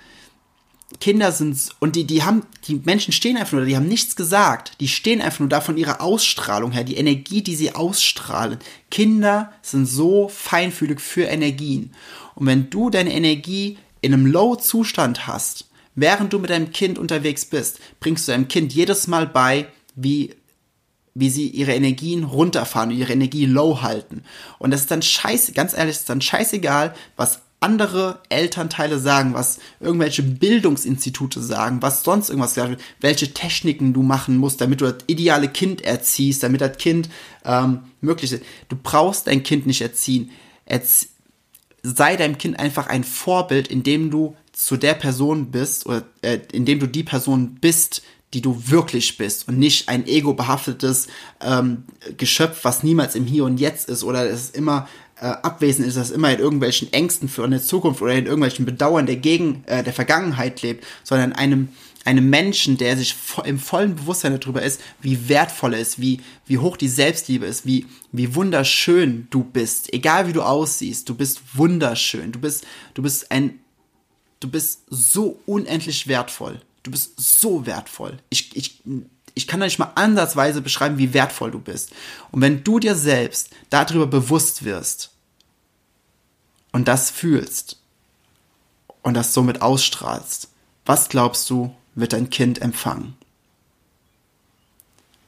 Kinder 1.00 1.32
sind, 1.32 1.58
und 1.80 1.96
die, 1.96 2.06
die 2.06 2.24
haben, 2.24 2.44
die 2.68 2.82
Menschen 2.84 3.14
stehen 3.14 3.38
einfach 3.38 3.54
nur, 3.54 3.66
die 3.66 3.76
haben 3.76 3.88
nichts 3.88 4.16
gesagt. 4.16 4.74
Die 4.80 4.88
stehen 4.88 5.22
einfach 5.22 5.40
nur 5.40 5.50
da 5.50 5.62
von 5.62 5.78
ihrer 5.78 6.02
Ausstrahlung 6.02 6.72
her, 6.72 6.84
die 6.84 6.98
Energie, 6.98 7.42
die 7.42 7.56
sie 7.56 7.76
ausstrahlen. 7.76 8.58
Kinder 8.90 9.54
sind 9.62 9.86
so 9.86 10.28
feinfühlig 10.28 11.00
für 11.00 11.24
Energien. 11.24 11.94
Und 12.36 12.48
wenn 12.48 12.70
du 12.70 12.90
deine 12.90 13.14
Energie 13.14 13.78
in 14.02 14.14
einem 14.14 14.26
Low-Zustand 14.26 15.28
hast, 15.28 15.70
während 15.96 16.34
du 16.34 16.40
mit 16.40 16.50
deinem 16.50 16.72
Kind 16.72 16.98
unterwegs 16.98 17.46
bist, 17.46 17.80
bringst 18.00 18.28
du 18.28 18.32
deinem 18.32 18.48
Kind 18.48 18.74
jedes 18.74 19.08
Mal 19.08 19.28
bei, 19.28 19.68
wie 19.96 20.34
wie 21.14 21.30
sie 21.30 21.48
ihre 21.48 21.74
Energien 21.74 22.24
runterfahren, 22.24 22.92
ihre 22.92 23.14
Energie 23.14 23.46
low 23.46 23.82
halten. 23.82 24.24
Und 24.60 24.72
das 24.72 24.82
ist 24.82 24.92
dann 24.92 25.02
scheiße, 25.02 25.54
ganz 25.54 25.74
ehrlich, 25.74 25.98
ist 25.98 26.10
dann 26.10 26.22
scheißegal, 26.22 26.94
was 27.16 27.42
andere 27.60 28.20
Elternteile 28.30 28.98
sagen, 28.98 29.36
was 29.36 29.60
irgendwelche 29.80 30.24
Bildungsinstitute 30.24 31.42
sagen, 31.42 31.82
was 31.82 32.04
sonst 32.04 32.30
irgendwas 32.30 32.56
gesagt 32.56 32.82
welche 33.02 33.34
Techniken 33.34 33.94
du 33.94 34.02
machen 34.02 34.38
musst, 34.38 34.62
damit 34.62 34.82
du 34.82 34.86
das 34.86 35.04
ideale 35.06 35.48
Kind 35.48 35.82
erziehst, 35.82 36.42
damit 36.42 36.62
das 36.62 36.78
Kind 36.78 37.08
ähm, 37.46 37.82
möglich 38.02 38.32
ist. 38.32 38.44
Du 38.70 38.76
brauchst 38.82 39.28
dein 39.28 39.44
Kind 39.44 39.68
nicht 39.68 39.82
erziehen. 39.82 40.32
Erzie 40.66 41.08
sei 41.84 42.16
deinem 42.16 42.38
Kind 42.38 42.60
einfach 42.60 42.88
ein 42.88 43.04
Vorbild, 43.04 43.68
indem 43.68 44.12
du 44.12 44.36
zu 44.52 44.78
der 44.78 44.94
Person 44.94 45.52
bist 45.52 45.86
oder 45.86 46.04
äh, 46.22 46.40
indem 46.52 46.80
du 46.80 46.88
die 46.88 47.04
Person 47.04 47.58
bist, 47.60 48.04
die 48.34 48.42
du 48.42 48.70
wirklich 48.70 49.18
bist 49.18 49.48
und 49.48 49.60
nicht 49.60 49.90
ein 49.90 50.08
ego-behaftetes 50.08 51.08
ähm, 51.42 51.84
Geschöpf, 52.18 52.64
was 52.64 52.84
niemals 52.84 53.16
im 53.16 53.26
Hier 53.26 53.46
und 53.46 53.60
Jetzt 53.60 53.90
ist 53.90 54.04
oder 54.04 54.30
es 54.30 54.52
immer 54.52 54.88
äh, 55.18 55.26
abwesend 55.26 55.88
ist, 55.88 55.98
das 55.98 56.12
immer 56.12 56.32
in 56.32 56.40
irgendwelchen 56.40 56.92
Ängsten 56.94 57.30
für 57.30 57.44
eine 57.44 57.62
Zukunft 57.62 58.02
oder 58.02 58.14
in 58.14 58.26
irgendwelchen 58.26 58.66
Bedauern 58.66 59.06
der, 59.06 59.18
Gegen, 59.18 59.64
äh, 59.68 59.84
der 59.84 59.94
Vergangenheit 59.94 60.62
lebt, 60.62 60.86
sondern 61.04 61.34
einem 61.34 61.70
einem 62.04 62.30
Menschen, 62.30 62.78
der 62.78 62.98
sich 62.98 63.16
im 63.46 63.60
vollen 63.60 63.96
Bewusstsein 63.96 64.40
darüber 64.40 64.62
ist, 64.62 64.82
wie 65.02 65.30
wertvoll 65.30 65.76
er 65.76 65.82
ist, 65.82 66.02
wie, 66.02 66.20
wie 66.48 66.58
hoch 66.58 66.78
die 66.78 66.88
Selbstliebe 66.88 67.46
ist, 67.46 67.66
wie, 67.66 67.86
wie 68.12 68.34
wunderschön 68.34 69.28
du 69.30 69.44
bist, 69.44 69.94
egal 69.94 70.28
wie 70.28 70.34
du 70.34 70.42
aussiehst, 70.42 71.08
du 71.08 71.16
bist 71.16 71.42
wunderschön, 71.54 72.32
du 72.32 72.40
bist, 72.40 72.66
du 72.96 73.04
bist 73.04 73.32
ein, 73.32 73.60
du 74.40 74.50
bist 74.50 74.82
so 74.90 75.40
unendlich 75.46 76.08
wertvoll. 76.08 76.62
Du 76.84 76.92
bist 76.92 77.14
so 77.18 77.66
wertvoll. 77.66 78.18
Ich, 78.30 78.56
ich, 78.56 78.82
ich 79.34 79.48
kann 79.48 79.60
da 79.60 79.66
nicht 79.66 79.80
mal 79.80 79.92
ansatzweise 79.96 80.62
beschreiben, 80.62 80.98
wie 80.98 81.14
wertvoll 81.14 81.52
du 81.52 81.60
bist. 81.60 81.92
Und 82.32 82.42
wenn 82.42 82.64
du 82.64 82.80
dir 82.80 82.96
selbst 82.96 83.50
darüber 83.70 84.08
bewusst 84.08 84.64
wirst 84.64 85.12
und 86.72 86.88
das 86.88 87.10
fühlst 87.10 87.78
und 89.04 89.14
das 89.14 89.34
somit 89.34 89.62
ausstrahlst, 89.62 90.50
was 90.86 91.10
glaubst 91.10 91.50
du, 91.50 91.76
wird 91.94 92.14
dein 92.14 92.30
Kind 92.30 92.62
empfangen? 92.62 93.16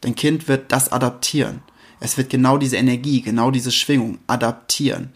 Dein 0.01 0.15
Kind 0.15 0.47
wird 0.47 0.71
das 0.71 0.91
adaptieren. 0.91 1.61
Es 1.99 2.17
wird 2.17 2.29
genau 2.29 2.57
diese 2.57 2.75
Energie, 2.75 3.21
genau 3.21 3.51
diese 3.51 3.71
Schwingung 3.71 4.19
adaptieren. 4.27 5.13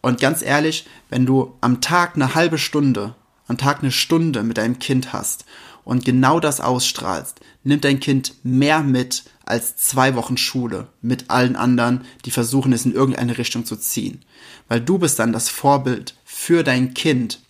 Und 0.00 0.20
ganz 0.20 0.40
ehrlich, 0.40 0.86
wenn 1.10 1.26
du 1.26 1.56
am 1.60 1.80
Tag 1.80 2.14
eine 2.14 2.34
halbe 2.34 2.56
Stunde 2.56 3.14
am 3.46 3.58
Tag 3.58 3.80
eine 3.80 3.92
Stunde 3.92 4.42
mit 4.42 4.58
deinem 4.58 4.78
Kind 4.78 5.12
hast 5.12 5.44
und 5.84 6.04
genau 6.04 6.40
das 6.40 6.60
ausstrahlst, 6.60 7.40
nimmt 7.62 7.84
dein 7.84 8.00
Kind 8.00 8.34
mehr 8.42 8.82
mit 8.82 9.24
als 9.44 9.76
zwei 9.76 10.16
Wochen 10.16 10.36
Schule 10.36 10.88
mit 11.00 11.30
allen 11.30 11.54
anderen, 11.54 12.04
die 12.24 12.32
versuchen 12.32 12.72
es 12.72 12.84
in 12.84 12.92
irgendeine 12.92 13.38
Richtung 13.38 13.64
zu 13.64 13.76
ziehen. 13.76 14.22
Weil 14.68 14.80
du 14.80 14.98
bist 14.98 15.18
dann 15.20 15.32
das 15.32 15.48
Vorbild 15.48 16.16
für 16.24 16.64
dein 16.64 16.92
Kind, 16.94 17.40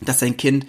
dass 0.00 0.18
dein 0.18 0.36
Kind 0.36 0.66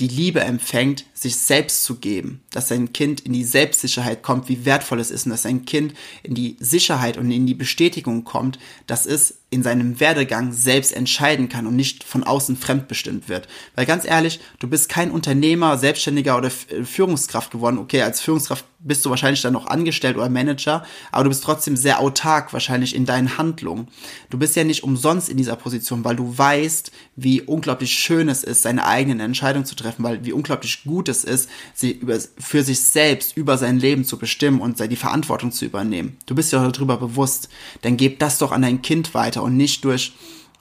die 0.00 0.08
Liebe 0.08 0.40
empfängt, 0.40 1.04
sich 1.26 1.36
selbst 1.36 1.82
zu 1.82 1.96
geben, 1.96 2.40
dass 2.50 2.68
sein 2.68 2.92
Kind 2.92 3.20
in 3.20 3.32
die 3.32 3.44
Selbstsicherheit 3.44 4.22
kommt, 4.22 4.48
wie 4.48 4.64
wertvoll 4.64 5.00
es 5.00 5.10
ist 5.10 5.26
und 5.26 5.30
dass 5.30 5.42
sein 5.42 5.64
Kind 5.64 5.94
in 6.22 6.34
die 6.34 6.56
Sicherheit 6.60 7.16
und 7.16 7.30
in 7.30 7.46
die 7.46 7.54
Bestätigung 7.54 8.24
kommt, 8.24 8.58
dass 8.86 9.06
es 9.06 9.38
in 9.48 9.62
seinem 9.62 10.00
Werdegang 10.00 10.52
selbst 10.52 10.92
entscheiden 10.92 11.48
kann 11.48 11.66
und 11.66 11.76
nicht 11.76 12.02
von 12.02 12.24
außen 12.24 12.56
fremdbestimmt 12.56 13.28
wird. 13.28 13.46
Weil 13.76 13.86
ganz 13.86 14.04
ehrlich, 14.04 14.40
du 14.58 14.68
bist 14.68 14.88
kein 14.88 15.10
Unternehmer, 15.10 15.78
Selbstständiger 15.78 16.36
oder 16.36 16.50
Führungskraft 16.50 17.52
geworden. 17.52 17.78
Okay, 17.78 18.02
als 18.02 18.20
Führungskraft 18.20 18.64
bist 18.80 19.04
du 19.04 19.10
wahrscheinlich 19.10 19.42
dann 19.42 19.52
noch 19.52 19.66
angestellt 19.66 20.16
oder 20.16 20.28
Manager, 20.28 20.84
aber 21.12 21.24
du 21.24 21.30
bist 21.30 21.44
trotzdem 21.44 21.76
sehr 21.76 22.00
autark 22.00 22.52
wahrscheinlich 22.52 22.94
in 22.94 23.06
deinen 23.06 23.38
Handlungen. 23.38 23.88
Du 24.30 24.38
bist 24.38 24.56
ja 24.56 24.64
nicht 24.64 24.82
umsonst 24.82 25.28
in 25.28 25.36
dieser 25.36 25.56
Position, 25.56 26.04
weil 26.04 26.16
du 26.16 26.36
weißt, 26.36 26.90
wie 27.14 27.40
unglaublich 27.40 27.92
schön 27.92 28.28
es 28.28 28.42
ist, 28.42 28.62
seine 28.62 28.84
eigenen 28.84 29.20
Entscheidungen 29.20 29.64
zu 29.64 29.76
treffen, 29.76 30.02
weil 30.02 30.24
wie 30.24 30.32
unglaublich 30.32 30.84
gut 30.84 31.08
es 31.08 31.15
ist, 31.24 31.48
sie 31.74 31.92
über, 31.92 32.18
für 32.38 32.62
sich 32.62 32.80
selbst 32.80 33.36
über 33.36 33.58
sein 33.58 33.78
Leben 33.78 34.04
zu 34.04 34.18
bestimmen 34.18 34.60
und 34.60 34.78
die 34.78 34.96
Verantwortung 34.96 35.52
zu 35.52 35.64
übernehmen. 35.64 36.16
Du 36.26 36.34
bist 36.34 36.52
ja 36.52 36.66
darüber 36.68 36.96
bewusst. 36.96 37.48
Dann 37.82 37.96
gib 37.96 38.18
das 38.18 38.38
doch 38.38 38.52
an 38.52 38.62
dein 38.62 38.82
Kind 38.82 39.14
weiter 39.14 39.42
und 39.42 39.56
nicht 39.56 39.84
durch 39.84 40.12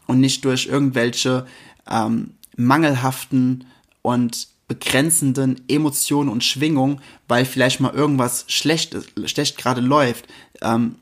und 0.07 0.19
nicht 0.19 0.45
durch 0.45 0.67
irgendwelche 0.67 1.45
ähm, 1.89 2.31
mangelhaften 2.55 3.65
und 4.01 4.47
begrenzenden 4.67 5.61
Emotionen 5.67 6.29
und 6.29 6.43
Schwingungen, 6.43 7.01
weil 7.27 7.45
vielleicht 7.45 7.79
mal 7.79 7.93
irgendwas 7.93 8.45
schlecht, 8.47 8.95
schlecht 9.25 9.57
gerade 9.57 9.81
läuft, 9.81 10.25
ähm, 10.61 10.95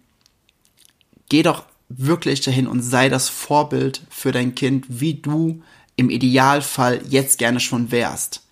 geh 1.30 1.44
doch 1.44 1.64
wirklich 1.90 2.42
dahin 2.42 2.68
und 2.68 2.82
sei 2.82 3.10
das 3.10 3.30
Vorbild 3.30 4.02
für 4.10 4.32
dein 4.32 4.56
Kind, 4.56 4.86
wie 4.90 5.16
du 5.16 5.62
im 5.96 6.10
Idealfall 6.10 7.02
jetzt 7.08 7.38
gerne 7.38 7.60
schon 7.60 7.92
wärst. 7.92 8.43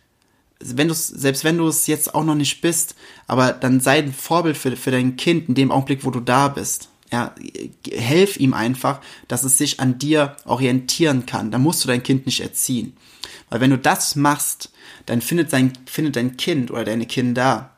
Wenn 0.63 0.87
du 0.87 0.93
selbst 0.93 1.43
wenn 1.43 1.57
du 1.57 1.67
es 1.67 1.87
jetzt 1.87 2.13
auch 2.13 2.23
noch 2.23 2.35
nicht 2.35 2.61
bist, 2.61 2.95
aber 3.27 3.51
dann 3.51 3.79
sei 3.79 3.99
ein 3.99 4.13
Vorbild 4.13 4.57
für, 4.57 4.75
für 4.75 4.91
dein 4.91 5.15
Kind 5.17 5.49
in 5.49 5.55
dem 5.55 5.71
Augenblick, 5.71 6.05
wo 6.05 6.11
du 6.11 6.19
da 6.19 6.47
bist. 6.47 6.89
Ja, 7.11 7.35
helf 7.91 8.37
ihm 8.37 8.53
einfach, 8.53 9.01
dass 9.27 9.43
es 9.43 9.57
sich 9.57 9.81
an 9.81 9.99
dir 9.99 10.37
orientieren 10.45 11.25
kann. 11.25 11.51
Da 11.51 11.57
musst 11.57 11.83
du 11.83 11.89
dein 11.89 12.03
Kind 12.03 12.25
nicht 12.25 12.39
erziehen. 12.39 12.93
Weil 13.49 13.59
wenn 13.59 13.71
du 13.71 13.77
das 13.77 14.15
machst, 14.15 14.71
dann 15.05 15.21
findet 15.21 15.51
dein, 15.51 15.73
findet 15.85 16.15
dein 16.15 16.37
Kind 16.37 16.71
oder 16.71 16.85
deine 16.85 17.05
Kinder 17.05 17.71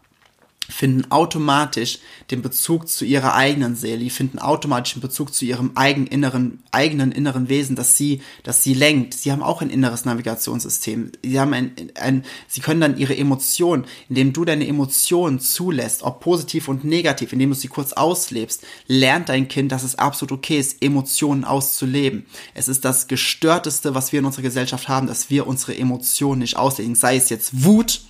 finden 0.74 1.12
automatisch 1.12 2.00
den 2.32 2.42
Bezug 2.42 2.90
zu 2.90 3.06
ihrer 3.06 3.36
eigenen 3.36 3.76
Seele, 3.76 4.00
die 4.00 4.10
finden 4.10 4.40
automatisch 4.40 4.94
den 4.94 5.02
Bezug 5.02 5.34
zu 5.34 5.46
ihrem 5.46 5.72
eigenen 5.76 6.08
inneren, 6.08 6.64
eigenen 6.72 7.12
inneren 7.12 7.48
Wesen, 7.48 7.76
dass 7.76 7.96
sie, 7.96 8.22
dass 8.42 8.64
sie 8.64 8.74
lenkt. 8.74 9.14
Sie 9.14 9.32
haben 9.32 9.44
auch 9.44 9.62
ein 9.62 9.70
inneres 9.70 10.06
Navigationssystem. 10.06 11.12
Sie 11.24 11.40
haben 11.40 11.54
ein, 11.54 11.74
ein, 11.96 12.26
sie 12.48 12.62
können 12.62 12.82
dann 12.82 12.98
ihre 12.98 13.16
Emotionen, 13.16 13.86
indem 14.10 14.34
du 14.34 14.46
deine 14.46 14.68
Emotionen 14.68 15.40
zulässt, 15.40 16.02
ob 16.02 16.22
positiv 16.22 16.68
und 16.68 16.84
negativ, 16.84 17.34
indem 17.34 17.52
du 17.52 17.56
sie 17.56 17.68
kurz 17.68 17.94
auslebst, 17.94 18.66
lernt 18.88 19.30
dein 19.30 19.48
Kind, 19.48 19.72
dass 19.72 19.84
es 19.84 20.00
absolut 20.00 20.40
okay 20.40 20.58
ist, 20.58 20.82
Emotionen 20.82 21.44
auszuleben. 21.44 22.26
Es 22.56 22.68
ist 22.68 22.84
das 22.84 23.08
gestörteste, 23.08 23.94
was 23.94 24.12
wir 24.12 24.20
in 24.20 24.26
unserer 24.26 24.44
Gesellschaft 24.44 24.88
haben, 24.88 25.06
dass 25.06 25.30
wir 25.30 25.46
unsere 25.46 25.78
Emotionen 25.78 26.40
nicht 26.40 26.58
ausleben. 26.58 26.96
Sei 26.96 27.18
es 27.18 27.30
jetzt 27.30 27.64
Wut, 27.64 28.02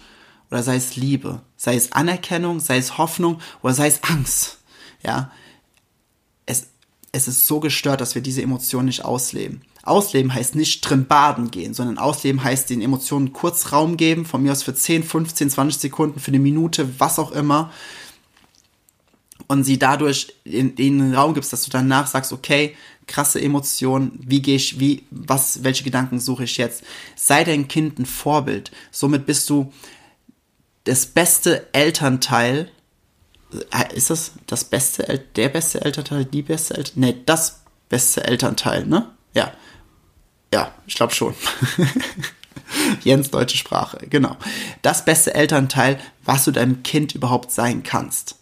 oder 0.54 0.62
sei 0.62 0.76
es 0.76 0.96
Liebe, 0.96 1.42
sei 1.58 1.76
es 1.76 1.94
Anerkennung, 1.94 2.60
sei 2.60 2.78
es 2.78 3.00
Hoffnung 3.00 3.40
oder 3.64 3.74
sei 3.74 3.88
es 3.88 4.04
Angst. 4.04 4.60
Ja, 5.04 5.32
es, 6.46 6.68
es 7.12 7.28
ist 7.28 7.48
so 7.48 7.60
gestört, 7.60 8.02
dass 8.02 8.14
wir 8.14 8.22
diese 8.22 8.44
Emotionen 8.44 8.86
nicht 8.86 9.04
ausleben. 9.04 9.64
Ausleben 9.82 10.32
heißt 10.32 10.54
nicht 10.54 10.82
drin 10.82 11.08
baden 11.08 11.50
gehen, 11.50 11.74
sondern 11.74 11.98
ausleben 11.98 12.44
heißt 12.44 12.70
den 12.70 12.84
Emotionen 12.84 13.34
kurz 13.34 13.72
Raum 13.72 13.98
geben, 13.98 14.28
von 14.28 14.44
mir 14.44 14.52
aus 14.52 14.62
für 14.62 14.76
10, 14.76 15.04
15, 15.04 15.50
20 15.50 15.82
Sekunden, 15.82 16.20
für 16.20 16.30
eine 16.30 16.40
Minute, 16.40 17.00
was 17.00 17.18
auch 17.18 17.32
immer. 17.32 17.72
Und 19.48 19.64
sie 19.64 19.80
dadurch 19.80 20.36
in, 20.44 20.76
in 20.76 21.00
den 21.00 21.16
Raum 21.16 21.34
gibst, 21.34 21.52
dass 21.52 21.64
du 21.64 21.72
danach 21.72 22.06
sagst, 22.06 22.32
okay, 22.32 22.76
krasse 23.08 23.42
Emotionen, 23.42 24.20
wie 24.24 24.44
gehe 24.44 24.58
ich, 24.58 24.80
wie, 24.80 25.02
was, 25.10 25.64
welche 25.64 25.84
Gedanken 25.84 26.20
suche 26.20 26.44
ich 26.44 26.58
jetzt? 26.58 26.84
Sei 27.16 27.44
dein 27.44 27.68
Kind 27.68 27.98
ein 27.98 28.06
Vorbild. 28.06 28.72
Somit 28.92 29.26
bist 29.26 29.50
du 29.50 29.74
das 30.86 31.06
beste 31.06 31.68
Elternteil, 31.74 32.70
äh, 33.72 33.96
ist 33.96 34.10
das 34.10 34.32
das 34.48 34.64
beste, 34.66 35.24
der 35.36 35.50
beste 35.50 35.82
Elternteil, 35.84 36.26
die 36.26 36.42
beste 36.42 36.76
Elternteil? 36.76 37.14
Nee, 37.14 37.22
das 37.26 37.62
beste 37.90 38.24
Elternteil, 38.24 38.86
ne? 38.86 39.10
Ja. 39.34 39.52
Ja, 40.54 40.72
ich 40.86 40.96
glaube 40.96 41.14
schon. 41.14 41.34
Jens 43.04 43.32
deutsche 43.32 43.58
Sprache, 43.58 44.06
genau. 44.10 44.38
Das 44.82 45.06
beste 45.06 45.34
Elternteil, 45.34 46.00
was 46.24 46.46
du 46.46 46.52
deinem 46.52 46.84
Kind 46.84 47.16
überhaupt 47.16 47.52
sein 47.52 47.84
kannst. 47.84 48.36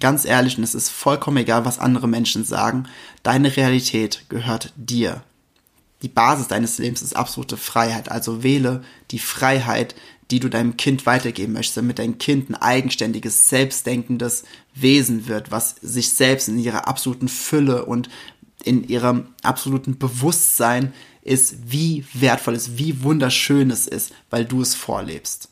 Ganz 0.00 0.24
ehrlich, 0.24 0.56
und 0.56 0.64
es 0.64 0.74
ist 0.74 0.88
vollkommen 0.88 1.36
egal, 1.38 1.64
was 1.64 1.78
andere 1.78 2.08
Menschen 2.08 2.44
sagen, 2.44 2.88
deine 3.22 3.56
Realität 3.56 4.24
gehört 4.28 4.72
dir. 4.76 5.22
Die 6.00 6.08
Basis 6.08 6.48
deines 6.48 6.78
Lebens 6.78 7.02
ist 7.02 7.14
absolute 7.14 7.56
Freiheit, 7.56 8.10
also 8.10 8.42
wähle 8.42 8.82
die 9.10 9.18
Freiheit, 9.18 9.94
die 10.30 10.40
du 10.40 10.48
deinem 10.48 10.76
Kind 10.76 11.04
weitergeben 11.06 11.52
möchtest, 11.52 11.76
damit 11.76 11.98
dein 11.98 12.18
Kind 12.18 12.48
ein 12.48 12.54
eigenständiges, 12.54 13.48
selbstdenkendes 13.48 14.44
Wesen 14.74 15.26
wird, 15.28 15.50
was 15.50 15.76
sich 15.82 16.12
selbst 16.12 16.48
in 16.48 16.58
ihrer 16.58 16.88
absoluten 16.88 17.28
Fülle 17.28 17.84
und 17.84 18.08
in 18.64 18.86
ihrem 18.88 19.28
absoluten 19.42 19.98
Bewusstsein 19.98 20.92
ist, 21.22 21.70
wie 21.70 22.04
wertvoll 22.14 22.54
es, 22.54 22.78
wie 22.78 23.02
wunderschön 23.02 23.70
es 23.70 23.86
ist, 23.86 24.12
weil 24.30 24.44
du 24.44 24.62
es 24.62 24.74
vorlebst. 24.74 25.48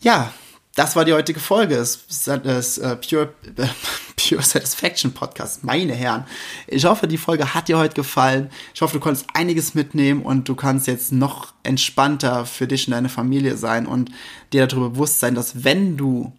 Ja, 0.00 0.32
das 0.78 0.94
war 0.94 1.04
die 1.04 1.12
heutige 1.12 1.40
Folge 1.40 1.74
des, 1.74 2.06
des 2.44 2.78
uh, 2.78 2.94
Pure, 2.96 3.32
uh, 3.58 3.64
Pure 4.16 4.42
Satisfaction 4.42 5.12
Podcast. 5.12 5.64
Meine 5.64 5.92
Herren. 5.92 6.24
Ich 6.68 6.84
hoffe, 6.84 7.08
die 7.08 7.18
Folge 7.18 7.52
hat 7.52 7.66
dir 7.66 7.78
heute 7.78 7.94
gefallen. 7.94 8.48
Ich 8.74 8.80
hoffe, 8.80 8.92
du 8.92 9.00
konntest 9.00 9.26
einiges 9.34 9.74
mitnehmen 9.74 10.22
und 10.22 10.48
du 10.48 10.54
kannst 10.54 10.86
jetzt 10.86 11.10
noch 11.10 11.52
entspannter 11.64 12.46
für 12.46 12.68
dich 12.68 12.86
und 12.86 12.92
deine 12.92 13.08
Familie 13.08 13.56
sein 13.56 13.86
und 13.86 14.12
dir 14.52 14.68
darüber 14.68 14.90
bewusst 14.90 15.18
sein, 15.18 15.34
dass 15.34 15.64
wenn 15.64 15.96
du 15.96 16.32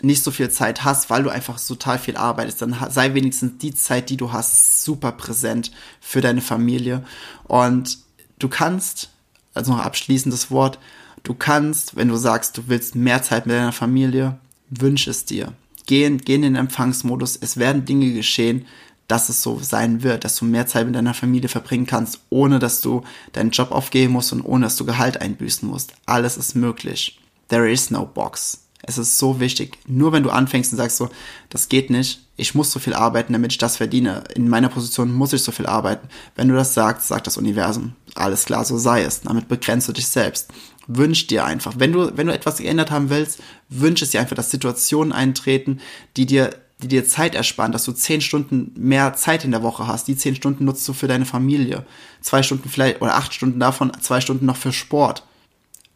nicht 0.00 0.24
so 0.24 0.30
viel 0.30 0.48
Zeit 0.48 0.84
hast, 0.84 1.10
weil 1.10 1.22
du 1.22 1.28
einfach 1.28 1.60
total 1.60 1.98
viel 1.98 2.16
arbeitest, 2.16 2.62
dann 2.62 2.74
sei 2.88 3.12
wenigstens 3.12 3.58
die 3.58 3.74
Zeit, 3.74 4.08
die 4.08 4.16
du 4.16 4.32
hast, 4.32 4.82
super 4.82 5.12
präsent 5.12 5.72
für 6.00 6.22
deine 6.22 6.40
Familie. 6.40 7.04
Und 7.44 7.98
du 8.38 8.48
kannst, 8.48 9.10
also 9.52 9.72
noch 9.72 9.84
abschließendes 9.84 10.50
Wort, 10.50 10.78
Du 11.22 11.34
kannst, 11.34 11.96
wenn 11.96 12.08
du 12.08 12.16
sagst, 12.16 12.56
du 12.56 12.62
willst 12.66 12.94
mehr 12.94 13.22
Zeit 13.22 13.46
mit 13.46 13.56
deiner 13.56 13.72
Familie, 13.72 14.38
wünsch 14.70 15.06
es 15.06 15.24
dir. 15.24 15.52
Geh, 15.86 16.08
geh 16.10 16.34
in 16.34 16.42
den 16.42 16.54
Empfangsmodus. 16.54 17.38
Es 17.40 17.56
werden 17.56 17.84
Dinge 17.84 18.12
geschehen, 18.12 18.66
dass 19.08 19.30
es 19.30 19.42
so 19.42 19.58
sein 19.58 20.02
wird, 20.02 20.24
dass 20.24 20.36
du 20.36 20.44
mehr 20.44 20.66
Zeit 20.66 20.86
mit 20.86 20.94
deiner 20.94 21.14
Familie 21.14 21.48
verbringen 21.48 21.86
kannst, 21.86 22.20
ohne 22.28 22.58
dass 22.58 22.82
du 22.82 23.02
deinen 23.32 23.50
Job 23.50 23.72
aufgeben 23.72 24.12
musst 24.12 24.32
und 24.32 24.42
ohne 24.42 24.66
dass 24.66 24.76
du 24.76 24.84
Gehalt 24.84 25.20
einbüßen 25.20 25.66
musst. 25.66 25.94
Alles 26.04 26.36
ist 26.36 26.54
möglich. 26.54 27.18
There 27.48 27.70
is 27.70 27.90
no 27.90 28.04
box. 28.04 28.64
Es 28.82 28.98
ist 28.98 29.18
so 29.18 29.40
wichtig. 29.40 29.78
Nur 29.86 30.12
wenn 30.12 30.22
du 30.22 30.30
anfängst 30.30 30.72
und 30.72 30.78
sagst 30.78 30.98
so, 30.98 31.08
das 31.48 31.68
geht 31.70 31.90
nicht, 31.90 32.20
ich 32.36 32.54
muss 32.54 32.70
so 32.70 32.78
viel 32.78 32.94
arbeiten, 32.94 33.32
damit 33.32 33.52
ich 33.52 33.58
das 33.58 33.78
verdiene. 33.78 34.24
In 34.34 34.48
meiner 34.48 34.68
Position 34.68 35.12
muss 35.12 35.32
ich 35.32 35.42
so 35.42 35.52
viel 35.52 35.66
arbeiten. 35.66 36.08
Wenn 36.36 36.48
du 36.48 36.54
das 36.54 36.74
sagst, 36.74 37.08
sagt 37.08 37.26
das 37.26 37.38
Universum, 37.38 37.94
alles 38.14 38.44
klar, 38.44 38.64
so 38.64 38.78
sei 38.78 39.02
es. 39.02 39.22
Damit 39.22 39.48
begrenzt 39.48 39.88
du 39.88 39.92
dich 39.92 40.06
selbst 40.06 40.52
wünsch 40.88 41.26
dir 41.26 41.44
einfach. 41.44 41.74
Wenn 41.76 41.92
du, 41.92 42.16
wenn 42.16 42.26
du 42.26 42.32
etwas 42.32 42.56
geändert 42.56 42.90
haben 42.90 43.10
willst, 43.10 43.40
wünsch 43.68 44.02
es 44.02 44.10
dir 44.10 44.20
einfach, 44.20 44.34
dass 44.34 44.50
Situationen 44.50 45.12
eintreten, 45.12 45.80
die 46.16 46.26
dir, 46.26 46.56
die 46.82 46.88
dir 46.88 47.06
Zeit 47.06 47.34
ersparen, 47.34 47.72
dass 47.72 47.84
du 47.84 47.92
zehn 47.92 48.20
Stunden 48.20 48.72
mehr 48.74 49.14
Zeit 49.14 49.44
in 49.44 49.50
der 49.52 49.62
Woche 49.62 49.86
hast. 49.86 50.08
Die 50.08 50.16
zehn 50.16 50.34
Stunden 50.34 50.64
nutzt 50.64 50.88
du 50.88 50.94
für 50.94 51.06
deine 51.06 51.26
Familie. 51.26 51.86
Zwei 52.22 52.42
Stunden 52.42 52.68
vielleicht, 52.68 53.02
oder 53.02 53.14
acht 53.14 53.34
Stunden 53.34 53.60
davon, 53.60 53.92
zwei 54.00 54.20
Stunden 54.20 54.46
noch 54.46 54.56
für 54.56 54.72
Sport. 54.72 55.24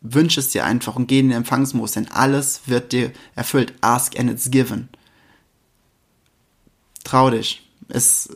Wünsch 0.03 0.37
es 0.37 0.51
dir 0.51 0.65
einfach 0.65 0.95
und 0.97 1.07
geh 1.07 1.21
in 1.21 1.29
den 1.29 1.39
Empfangsmodus, 1.39 1.93
denn 1.93 2.11
alles 2.11 2.63
wird 2.67 2.93
dir 2.93 3.13
erfüllt. 3.35 3.73
Ask 3.81 4.19
and 4.19 4.31
it's 4.31 4.51
given. 4.51 4.89
Trau 7.03 7.31
dich. 7.31 7.67
Es, 7.89 8.29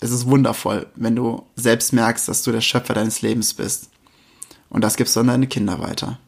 es 0.00 0.10
ist 0.10 0.26
wundervoll, 0.26 0.86
wenn 0.94 1.16
du 1.16 1.46
selbst 1.56 1.92
merkst, 1.92 2.28
dass 2.28 2.42
du 2.42 2.52
der 2.52 2.60
Schöpfer 2.60 2.94
deines 2.94 3.22
Lebens 3.22 3.54
bist. 3.54 3.90
Und 4.76 4.82
das 4.82 4.96
gibst 4.96 5.16
du 5.16 5.20
an 5.20 5.28
deine 5.28 5.46
Kinder 5.46 5.80
weiter. 5.80 6.18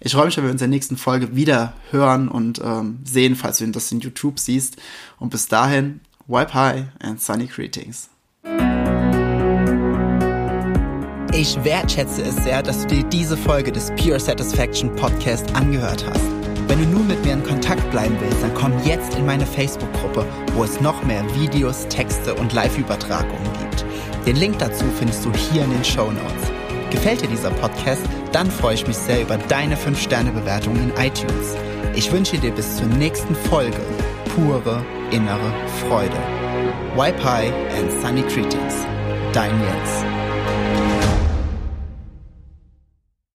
Ich 0.00 0.12
freue 0.12 0.24
mich, 0.24 0.38
wenn 0.38 0.44
wir 0.44 0.50
uns 0.50 0.62
in 0.62 0.70
der 0.70 0.74
nächsten 0.74 0.96
Folge 0.96 1.36
wieder 1.36 1.74
hören 1.90 2.26
und 2.26 2.58
ähm, 2.64 3.00
sehen, 3.04 3.36
falls 3.36 3.58
du 3.58 3.66
das 3.66 3.92
in 3.92 4.00
YouTube 4.00 4.38
siehst. 4.38 4.78
Und 5.18 5.28
bis 5.28 5.46
dahin, 5.46 6.00
wipe 6.26 6.54
high 6.54 6.86
and 7.00 7.20
sunny 7.20 7.44
greetings. 7.44 8.08
Ich 11.34 11.62
wertschätze 11.62 12.22
es 12.22 12.36
sehr, 12.36 12.62
dass 12.62 12.86
du 12.86 12.94
dir 12.94 13.04
diese 13.04 13.36
Folge 13.36 13.72
des 13.72 13.90
Pure 13.96 14.18
Satisfaction 14.18 14.96
Podcast 14.96 15.54
angehört 15.54 16.06
hast. 16.08 16.24
Wenn 16.66 16.78
du 16.78 16.86
nun 16.86 17.08
mit 17.08 17.22
mir 17.26 17.34
in 17.34 17.44
Kontakt 17.44 17.90
bleiben 17.90 18.16
willst, 18.22 18.42
dann 18.42 18.54
komm 18.54 18.72
jetzt 18.86 19.14
in 19.16 19.26
meine 19.26 19.44
Facebook-Gruppe, 19.44 20.26
wo 20.54 20.64
es 20.64 20.80
noch 20.80 21.04
mehr 21.04 21.22
Videos, 21.38 21.86
Texte 21.90 22.34
und 22.34 22.54
Live-Übertragungen 22.54 23.52
gibt. 23.60 23.84
Den 24.24 24.36
Link 24.36 24.58
dazu 24.58 24.86
findest 24.98 25.26
du 25.26 25.32
hier 25.34 25.64
in 25.64 25.72
den 25.72 25.84
Show 25.84 26.10
Notes. 26.10 26.57
Gefällt 26.90 27.22
dir 27.22 27.28
dieser 27.28 27.50
Podcast? 27.50 28.02
Dann 28.32 28.50
freue 28.50 28.74
ich 28.74 28.86
mich 28.86 28.96
sehr 28.96 29.22
über 29.22 29.36
deine 29.36 29.76
5-Sterne-Bewertung 29.76 30.76
in 30.76 30.90
iTunes. 30.98 31.56
Ich 31.94 32.10
wünsche 32.12 32.38
dir 32.38 32.50
bis 32.52 32.76
zur 32.76 32.86
nächsten 32.86 33.34
Folge 33.34 33.80
pure 34.34 34.84
innere 35.10 35.52
Freude. 35.86 36.16
High 36.96 37.52
and 37.76 37.90
Sunny 38.02 38.22
Greetings. 38.22 38.86
Dein 39.32 39.52
Jens. 39.60 40.07